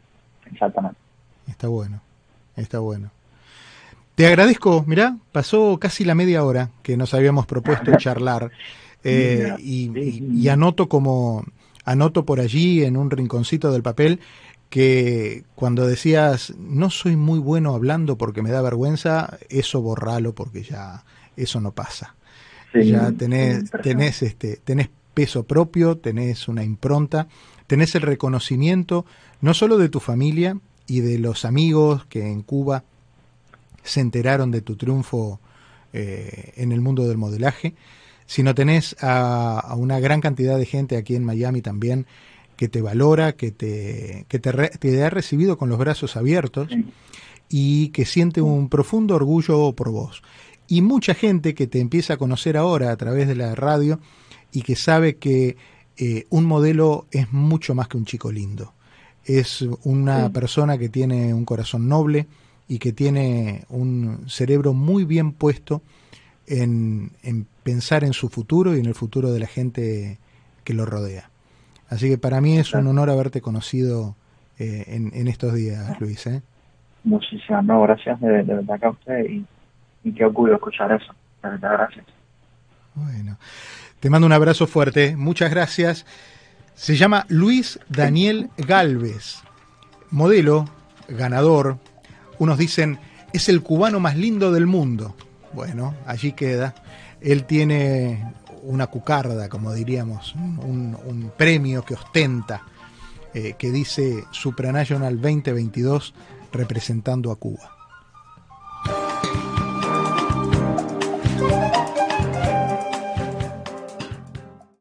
exactamente. 0.51 0.99
Está 1.49 1.69
bueno, 1.69 2.01
está 2.57 2.79
bueno. 2.79 3.11
Te 4.15 4.27
agradezco, 4.27 4.85
mirá, 4.87 5.17
pasó 5.33 5.79
casi 5.79 6.05
la 6.05 6.15
media 6.15 6.45
hora 6.45 6.69
que 6.83 6.99
nos 6.99 7.15
habíamos 7.15 7.47
propuesto 7.47 7.97
charlar 7.97 8.51
eh, 9.05 9.55
y, 9.59 10.47
anoto 10.49 10.91
como, 10.91 11.45
anoto 11.87 12.27
por 12.27 12.39
allí 12.39 12.85
en 12.85 12.99
un 12.99 13.11
rinconcito 13.11 13.73
del 13.73 13.83
papel 13.83 14.21
que 14.69 15.45
cuando 15.55 15.87
decías 15.87 16.55
no 16.59 16.91
soy 16.91 17.17
muy 17.17 17.39
bueno 17.39 17.75
hablando 17.75 18.17
porque 18.17 18.43
me 18.43 18.51
da 18.51 18.61
vergüenza, 18.61 19.39
eso 19.49 19.81
borralo 19.81 20.35
porque 20.35 20.65
ya 20.65 21.03
eso 21.37 21.61
no 21.63 21.73
pasa. 21.73 22.15
Ya 22.75 23.13
tenés, 23.13 23.71
tenés, 23.83 24.23
este, 24.23 24.57
tenés 24.63 24.89
peso 25.15 25.45
propio, 25.45 25.97
tenés 25.97 26.49
una 26.49 26.65
impronta, 26.65 27.29
tenés 27.67 27.95
el 27.95 28.03
reconocimiento 28.03 29.05
no 29.41 29.55
solo 29.55 29.79
de 29.79 29.89
tu 29.89 30.01
familia 30.01 30.59
y 30.87 31.01
de 31.01 31.19
los 31.19 31.45
amigos 31.45 32.05
que 32.07 32.27
en 32.27 32.43
Cuba 32.43 32.85
se 33.83 34.01
enteraron 34.01 34.51
de 34.51 34.61
tu 34.61 34.77
triunfo 34.77 35.41
eh, 35.93 36.53
en 36.57 36.73
el 36.73 36.81
mundo 36.81 37.09
del 37.09 37.19
modelaje, 37.19 37.75
sino 38.27 38.55
tenés 38.55 38.97
a, 39.01 39.75
una 39.77 39.99
gran 40.01 40.21
cantidad 40.21 40.59
de 40.59 40.67
gente 40.67 40.97
aquí 40.97 41.17
en 41.17 41.25
Miami 41.25 41.63
también 41.63 42.07
que 42.57 42.69
te 42.69 42.83
valora, 42.83 43.33
que 43.33 43.51
te, 43.51 44.27
que 44.29 44.39
te, 44.39 45.03
ha 45.03 45.11
recibido 45.11 45.57
con 45.57 45.69
los 45.69 45.79
brazos 45.79 46.17
abiertos 46.17 46.69
y 47.49 47.89
que 47.89 48.05
siente 48.05 48.41
un 48.41 48.69
profundo 48.69 49.15
orgullo 49.15 49.73
por 49.73 49.91
vos. 49.91 50.23
Y 50.71 50.81
mucha 50.81 51.13
gente 51.13 51.55
que 51.55 51.67
te 51.67 51.81
empieza 51.81 52.15
a 52.15 52.17
conocer 52.17 52.57
ahora 52.57 52.91
a 52.91 52.97
través 52.97 53.29
de 53.29 53.35
la 53.35 53.55
radio 53.55 54.01
y 54.53 54.63
que 54.63 54.75
sabe 54.77 55.17
que 55.17 55.59
eh, 55.99 56.25
un 56.31 56.47
modelo 56.47 57.07
es 57.11 57.31
mucho 57.31 57.75
más 57.75 57.89
que 57.89 57.99
un 57.99 58.07
chico 58.07 58.33
lindo. 58.33 58.73
Es 59.27 59.61
una 59.85 60.33
persona 60.33 60.79
que 60.79 60.89
tiene 60.89 61.35
un 61.35 61.45
corazón 61.45 61.89
noble, 61.89 62.27
y 62.71 62.79
que 62.79 62.93
tiene 62.93 63.65
un 63.69 64.29
cerebro 64.29 64.73
muy 64.73 65.05
bien 65.05 65.33
puesto 65.33 65.83
en, 66.47 67.11
pensar 67.65 68.05
en 68.05 68.13
su 68.13 68.29
futuro 68.29 68.77
y 68.77 68.79
en 68.79 68.87
el 68.87 68.95
futuro 68.95 69.33
de 69.33 69.41
la 69.41 69.49
gente 69.49 70.19
que 70.63 70.73
lo 70.73 70.87
rodea. 70.87 71.31
Así 71.89 72.09
que 72.09 72.17
para 72.17 72.41
mí 72.41 72.59
es 72.59 72.73
un 72.73 72.87
honor 72.87 73.11
haberte 73.11 73.41
conocido 73.41 74.15
eh, 74.61 74.85
en, 74.87 75.27
estos 75.27 75.53
días, 75.53 76.01
Luis. 76.01 76.25
¿eh? 76.29 76.43
Muchísimas 77.03 77.67
gracias 77.67 78.21
de, 78.21 78.43
verdad 78.45 78.79
que 78.79 78.87
a 78.87 78.91
usted 78.91 79.25
y, 79.25 79.45
y 80.05 80.13
qué 80.13 80.25
orgullo 80.25 80.55
escuchar 80.55 80.93
eso. 80.93 81.15
Verdad, 81.43 81.73
gracias. 81.73 82.07
Bueno, 82.95 83.39
te 84.01 84.11
mando 84.11 84.27
un 84.27 84.33
abrazo 84.33 84.67
fuerte. 84.67 85.17
Muchas 85.17 85.51
gracias. 85.51 86.07
Se 86.75 86.97
llama 86.97 87.27
Luis 87.29 87.79
Daniel 87.89 88.51
Galvez, 88.57 89.43
modelo, 90.11 90.65
ganador, 91.09 91.79
unos 92.39 92.57
dicen, 92.57 92.99
es 93.33 93.49
el 93.49 93.63
cubano 93.63 94.01
más 94.01 94.17
lindo 94.17 94.51
del 94.51 94.67
mundo. 94.67 95.15
Bueno, 95.53 95.95
allí 96.07 96.33
queda. 96.33 96.75
Él 97.21 97.45
tiene 97.45 98.33
una 98.63 98.87
cucarda, 98.87 99.49
como 99.49 99.73
diríamos, 99.73 100.35
un, 100.35 101.33
premio 101.37 101.85
que 101.85 101.95
ostenta, 101.95 102.63
eh, 103.35 103.55
que 103.59 103.71
dice 103.71 104.25
Supranational 104.31 105.21
2022 105.21 106.15
representando 106.53 107.31
a 107.31 107.37
Cuba. 107.37 107.80
Thank 111.41 111.89
you. 111.89 111.90